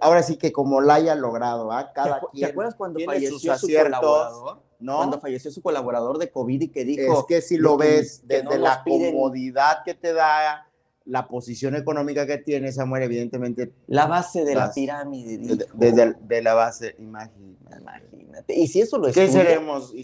ahora 0.00 0.22
sí 0.22 0.36
que 0.36 0.52
como 0.52 0.80
la 0.80 0.94
haya 0.94 1.14
logrado, 1.14 1.72
¿ah? 1.72 1.92
Cada 1.94 2.20
¿Te, 2.20 2.26
quien 2.32 2.46
¿Te 2.46 2.50
acuerdas 2.50 2.74
cuando 2.74 3.00
falleció 3.00 3.56
su 3.56 3.68
colaborador? 3.68 4.58
Cuando 4.84 5.20
falleció 5.20 5.50
su 5.52 5.62
colaborador 5.62 6.18
de 6.18 6.30
COVID 6.30 6.60
y 6.60 6.68
que 6.68 6.84
dijo... 6.84 7.20
Es 7.20 7.24
que 7.26 7.40
si 7.40 7.56
lo 7.56 7.76
ves 7.76 8.22
desde 8.26 8.58
la 8.58 8.82
comodidad 8.82 9.84
que 9.84 9.94
te 9.94 10.12
da 10.12 10.68
la 11.04 11.28
posición 11.28 11.76
económica 11.76 12.26
que 12.26 12.38
tiene 12.38 12.72
Samuel, 12.72 13.04
evidentemente... 13.04 13.72
La 13.86 14.06
base 14.06 14.44
de 14.44 14.56
la 14.56 14.72
pirámide. 14.72 15.38
Desde 15.74 16.14
de, 16.20 16.42
la 16.42 16.54
base, 16.54 16.96
imagínate. 16.98 17.76
imagínate. 17.78 18.54
Y 18.58 18.66
si 18.66 18.80
eso 18.80 18.98
lo 18.98 19.12
¿Qué 19.12 19.28
seremos? 19.28 19.94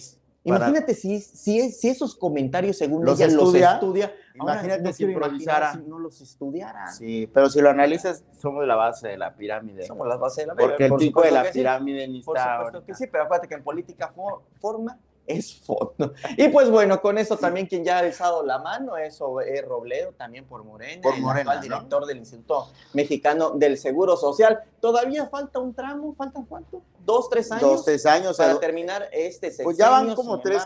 Imagínate 0.48 0.94
si, 0.94 1.20
si, 1.20 1.70
si, 1.70 1.88
esos 1.88 2.14
comentarios, 2.14 2.76
según 2.76 3.04
los 3.04 3.18
ella, 3.20 3.28
estudia, 3.28 3.60
los 3.60 3.74
estudia. 3.74 4.14
Imagínate 4.34 4.82
no 4.82 4.92
si 4.92 5.04
improvisara. 5.04 5.72
Si 5.72 5.82
no 5.82 5.98
los 5.98 6.20
estudiara. 6.20 6.92
Sí, 6.92 7.28
pero 7.32 7.50
si 7.50 7.60
lo 7.60 7.70
analizas, 7.70 8.24
somos 8.40 8.66
la 8.66 8.76
base 8.76 9.08
de 9.08 9.16
la 9.16 9.34
pirámide. 9.34 9.86
Somos 9.86 10.06
la 10.06 10.16
base 10.16 10.42
de 10.42 10.48
la 10.48 10.54
pirámide. 10.54 10.76
Porque 10.76 10.84
el 10.86 10.96
tipo 10.96 11.22
de 11.22 11.30
la 11.30 11.50
pirámide 11.50 12.08
ni 12.08 12.20
está. 12.20 12.32
Por 12.32 12.38
supuesto 12.38 12.84
que 12.84 12.94
sí, 12.94 13.06
pero 13.06 13.24
acuérdate 13.24 13.48
que 13.48 13.54
en 13.54 13.62
política 13.62 14.12
forma 14.60 14.98
es 15.28 15.54
fondo. 15.54 16.14
Y 16.36 16.48
pues 16.48 16.70
bueno, 16.70 17.00
con 17.00 17.18
eso 17.18 17.36
también 17.36 17.66
quien 17.66 17.84
ya 17.84 17.96
ha 17.96 18.00
alzado 18.00 18.44
la 18.44 18.58
mano 18.58 18.96
es 18.96 19.20
Robledo, 19.64 20.12
también 20.12 20.46
por 20.46 20.64
Morena, 20.64 21.02
por 21.02 21.18
Morena, 21.20 21.54
el 21.54 21.60
director 21.60 22.06
del 22.06 22.18
Instituto 22.18 22.68
Mexicano 22.94 23.50
del 23.50 23.76
Seguro 23.76 24.16
Social. 24.16 24.58
Todavía 24.80 25.26
falta 25.26 25.58
un 25.58 25.74
tramo, 25.74 26.14
¿faltan 26.14 26.44
cuánto? 26.46 26.82
¿Dos, 27.08 27.30
tres 27.30 27.50
años? 27.50 27.62
Dos, 27.62 27.84
tres 27.86 28.04
años. 28.04 28.36
Para 28.36 28.60
terminar 28.60 29.08
este 29.12 29.46
sexenio. 29.46 29.64
Pues 29.64 29.78
ya 29.78 29.88
van 29.88 30.14
como 30.14 30.40
tres 30.40 30.62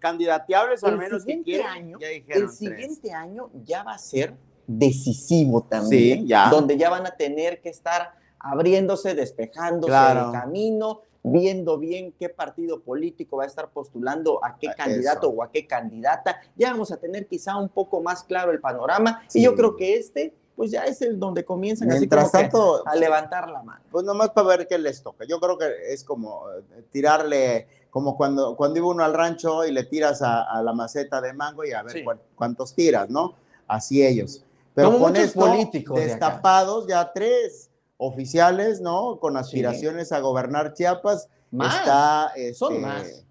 candidateables, 0.00 0.82
al 0.82 0.98
menos 0.98 1.24
que 1.24 1.40
quieren. 1.42 1.66
Año, 1.66 1.98
el 2.00 2.50
siguiente 2.50 3.12
año 3.12 3.50
ya 3.64 3.84
va 3.84 3.92
a 3.92 3.98
ser 3.98 4.34
decisivo 4.66 5.62
también. 5.62 6.22
Sí, 6.22 6.26
ya. 6.26 6.50
Donde 6.50 6.76
ya 6.76 6.90
van 6.90 7.06
a 7.06 7.12
tener 7.12 7.60
que 7.60 7.68
estar 7.68 8.14
abriéndose, 8.40 9.14
despejándose 9.14 9.92
el 9.92 10.32
camino, 10.32 11.02
viendo 11.22 11.78
bien 11.78 12.12
qué 12.18 12.30
partido 12.30 12.80
político 12.82 13.36
va 13.36 13.44
a 13.44 13.46
estar 13.46 13.70
postulando 13.70 14.44
a 14.44 14.58
qué 14.58 14.68
candidato 14.76 15.28
o 15.28 15.40
a 15.44 15.52
qué 15.52 15.68
candidata. 15.68 16.40
Ya 16.56 16.72
vamos 16.72 16.90
a 16.90 16.96
tener 16.96 17.28
quizá 17.28 17.56
un 17.56 17.68
poco 17.68 18.00
más 18.00 18.24
claro 18.24 18.50
el 18.50 18.58
panorama. 18.58 19.22
Y 19.32 19.42
yo 19.42 19.54
creo 19.54 19.76
que 19.76 19.96
este, 19.96 20.34
pues 20.56 20.70
ya 20.70 20.84
es 20.84 21.02
el 21.02 21.20
donde 21.20 21.44
comienzan 21.44 21.92
así 21.92 22.08
como 22.08 22.30
tanto, 22.30 22.82
a 22.86 22.96
levantar 22.96 23.48
la 23.50 23.62
mano. 23.62 23.84
Pues 23.90 24.04
nomás 24.04 24.30
para 24.30 24.48
ver 24.48 24.66
qué 24.66 24.78
les 24.78 25.02
toca. 25.02 25.26
Yo 25.26 25.38
creo 25.38 25.58
que 25.58 25.66
es 25.92 26.02
como 26.02 26.50
eh, 26.50 26.82
tirarle, 26.90 27.68
como 27.90 28.16
cuando, 28.16 28.56
cuando 28.56 28.78
iba 28.78 28.88
uno 28.88 29.04
al 29.04 29.12
rancho 29.12 29.66
y 29.66 29.70
le 29.70 29.84
tiras 29.84 30.22
a, 30.22 30.62
la 30.62 30.72
maceta 30.72 31.20
de 31.20 31.34
mango 31.34 31.64
y 31.64 31.72
a 31.72 31.82
ver 31.82 32.04
cuántos 32.34 32.74
tiras, 32.74 33.10
¿no? 33.10 33.34
Así 33.68 34.04
ellos. 34.04 34.42
Pero 34.74 34.98
con 34.98 35.14
estos 35.16 35.44
políticos 35.44 36.00
destapados, 36.00 36.86
ya 36.86 37.12
tres 37.12 37.70
oficiales, 37.98 38.80
¿no? 38.80 39.18
Con 39.20 39.36
aspiraciones 39.36 40.10
a 40.12 40.20
gobernar 40.20 40.72
Chiapas. 40.72 41.28
Más. 41.50 41.76
Está, 41.76 42.32
Son 42.54 42.72
este, 42.72 42.86
más. 42.86 43.25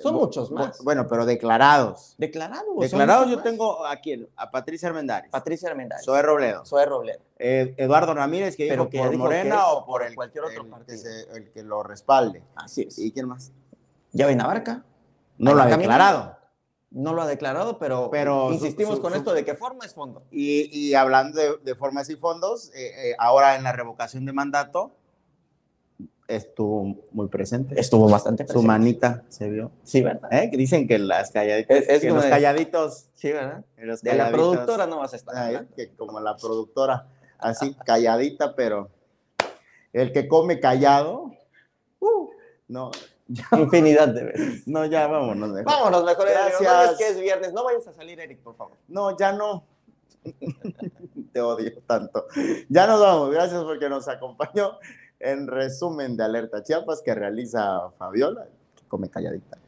Son 0.00 0.14
muchos 0.14 0.50
más. 0.50 0.82
Bueno, 0.82 1.06
pero 1.06 1.26
declarados. 1.26 2.14
Declarados. 2.18 2.80
Declarados 2.80 3.30
yo 3.30 3.42
tengo 3.42 3.84
aquí 3.86 4.26
a 4.36 4.50
Patricia 4.50 4.88
Armendáriz. 4.88 5.30
Patricia 5.30 5.68
Armendáriz. 5.68 6.04
Zoe 6.04 6.22
Robledo. 6.22 6.64
Zoe 6.64 6.86
Robledo. 6.86 7.20
Eh, 7.38 7.74
Eduardo 7.76 8.14
Ramírez, 8.14 8.56
que 8.56 8.64
dijo 8.64 8.88
por 8.88 9.16
Morena 9.16 9.68
o 9.68 9.84
por 9.84 10.02
el, 10.02 10.14
cualquier 10.14 10.44
otro 10.44 10.68
partido. 10.68 11.02
Que 11.02 11.36
el 11.36 11.50
que 11.50 11.62
lo 11.62 11.82
respalde. 11.82 12.42
Así 12.54 12.82
es. 12.82 12.98
¿Y 12.98 13.12
quién 13.12 13.28
más? 13.28 13.52
Ya 14.12 14.32
Navarca. 14.34 14.84
No 15.38 15.54
lo 15.54 15.62
ha 15.62 15.66
declarado 15.66 16.40
no 16.90 17.14
lo 17.14 17.22
ha 17.22 17.26
declarado, 17.26 17.78
pero, 17.78 18.08
pero 18.10 18.52
insistimos 18.52 18.98
con 18.98 19.14
esto 19.14 19.32
de 19.32 19.44
que 19.44 19.54
forma 19.54 19.84
es 19.84 19.94
fondo. 19.94 20.24
Y, 20.30 20.92
hablando 20.94 21.58
de, 21.58 21.74
formas 21.76 22.10
y 22.10 22.16
fondos, 22.16 22.70
eh, 22.74 23.10
eh, 23.10 23.16
ahora 23.18 23.56
en 23.56 23.62
la 23.62 23.72
revocación 23.72 24.26
de 24.26 24.32
mandato 24.32 24.92
estuvo 26.30 26.96
muy 27.12 27.28
presente. 27.28 27.78
Estuvo 27.78 28.08
bastante 28.08 28.44
presente. 28.44 28.60
Su 28.60 28.66
manita 28.66 29.24
se 29.28 29.50
vio. 29.50 29.70
Sí, 29.82 30.02
¿verdad? 30.02 30.32
¿Eh? 30.32 30.50
Dicen 30.52 30.86
que 30.86 30.98
las 30.98 31.30
calladitas, 31.30 31.84
es, 31.88 32.04
los 32.04 32.24
calladitos. 32.24 33.06
Sí, 33.14 33.32
¿verdad? 33.32 33.64
de 33.76 34.14
la 34.14 34.30
productora 34.30 34.86
no 34.86 34.98
vas 34.98 35.12
a 35.12 35.16
estar. 35.16 35.66
que 35.76 35.90
como 35.94 36.20
la 36.20 36.36
productora, 36.36 37.08
así 37.38 37.74
calladita, 37.84 38.54
pero 38.54 38.90
el 39.92 40.12
que 40.12 40.28
come 40.28 40.60
callado, 40.60 41.32
uh, 41.98 42.30
no, 42.68 42.90
Infinidad 43.52 44.08
de 44.08 44.24
veces. 44.24 44.66
No, 44.66 44.84
ya 44.86 45.06
vámonos. 45.06 45.50
Mejor. 45.50 45.64
Vámonos 45.64 46.04
mejor. 46.04 46.28
Gracias. 46.28 46.98
que 46.98 47.08
es 47.08 47.20
viernes. 47.20 47.52
No 47.52 47.64
vayas 47.64 47.86
a 47.86 47.92
salir, 47.92 48.18
Eric, 48.18 48.40
por 48.40 48.56
favor. 48.56 48.76
No, 48.88 49.16
ya 49.16 49.32
no. 49.32 49.64
Te 51.32 51.40
odio 51.40 51.72
tanto. 51.86 52.26
Ya 52.68 52.86
nos 52.86 53.00
vamos. 53.00 53.30
Gracias 53.30 53.62
porque 53.62 53.88
nos 53.88 54.08
acompañó 54.08 54.78
en 55.20 55.46
resumen 55.46 56.16
de 56.16 56.24
Alerta 56.24 56.62
Chiapas 56.62 57.02
que 57.02 57.14
realiza 57.14 57.90
Fabiola, 57.98 58.46
que 58.74 58.82
come 58.88 59.08
calladita. 59.08 59.58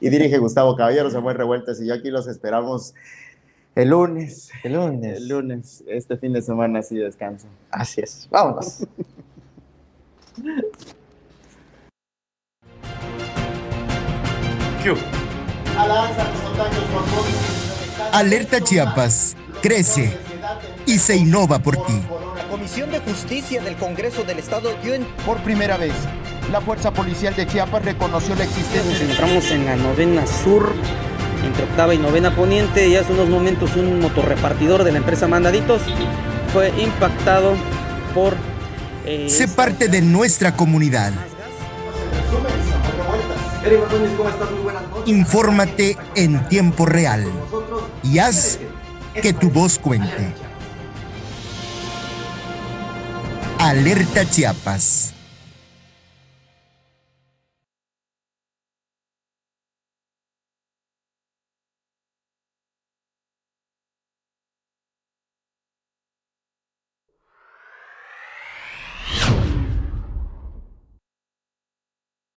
Y 0.00 0.08
dirige 0.10 0.38
Gustavo 0.38 0.76
Caballero, 0.76 1.10
se 1.10 1.20
fue 1.20 1.34
revueltas 1.34 1.80
y 1.80 1.86
yo 1.86 1.94
aquí 1.94 2.10
los 2.10 2.26
esperamos 2.26 2.94
el 3.78 3.90
lunes. 3.90 4.50
El 4.64 4.72
lunes. 4.72 5.18
El 5.18 5.28
lunes. 5.28 5.84
Este 5.86 6.16
fin 6.16 6.32
de 6.32 6.42
semana 6.42 6.80
así 6.80 6.96
descanso. 6.96 7.46
Así 7.70 8.00
es. 8.00 8.26
Vámonos. 8.28 8.84
Alerta 18.12 18.60
Chiapas, 18.60 19.36
crece 19.62 20.12
y 20.86 20.98
se 20.98 21.16
innova 21.16 21.60
por 21.60 21.76
ti. 21.76 22.02
La 22.68 22.74
Comisión 22.74 22.90
de 22.90 23.10
Justicia 23.10 23.62
del 23.62 23.76
Congreso 23.76 24.24
del 24.24 24.38
Estado 24.38 24.68
dio 24.82 24.92
en... 24.92 25.02
Por 25.24 25.38
primera 25.38 25.78
vez, 25.78 25.94
la 26.52 26.60
Fuerza 26.60 26.92
Policial 26.92 27.34
de 27.34 27.46
Chiapas 27.46 27.82
reconoció 27.82 28.34
la 28.34 28.44
existencia... 28.44 28.92
Nos 28.92 29.00
encontramos 29.00 29.50
en 29.50 29.64
la 29.64 29.76
novena 29.76 30.26
sur, 30.26 30.74
entre 31.46 31.64
octava 31.64 31.94
y 31.94 31.98
novena 31.98 32.36
poniente, 32.36 32.86
y 32.86 32.96
hace 32.96 33.14
unos 33.14 33.30
momentos 33.30 33.74
un 33.74 34.00
motorrepartidor 34.00 34.84
de 34.84 34.92
la 34.92 34.98
empresa 34.98 35.26
Mandaditos 35.26 35.80
fue 36.52 36.68
impactado 36.78 37.54
por... 38.14 38.36
Eh, 39.06 39.30
se 39.30 39.48
parte 39.48 39.88
de 39.88 40.02
nuestra 40.02 40.54
comunidad. 40.54 41.14
Infórmate 45.06 45.96
en 46.14 46.46
tiempo 46.50 46.84
real 46.84 47.26
y 48.02 48.18
haz 48.18 48.58
que 49.22 49.32
tu 49.32 49.48
voz 49.48 49.78
cuente. 49.78 50.47
Alerta 53.68 54.24
Chiapas. 54.24 55.17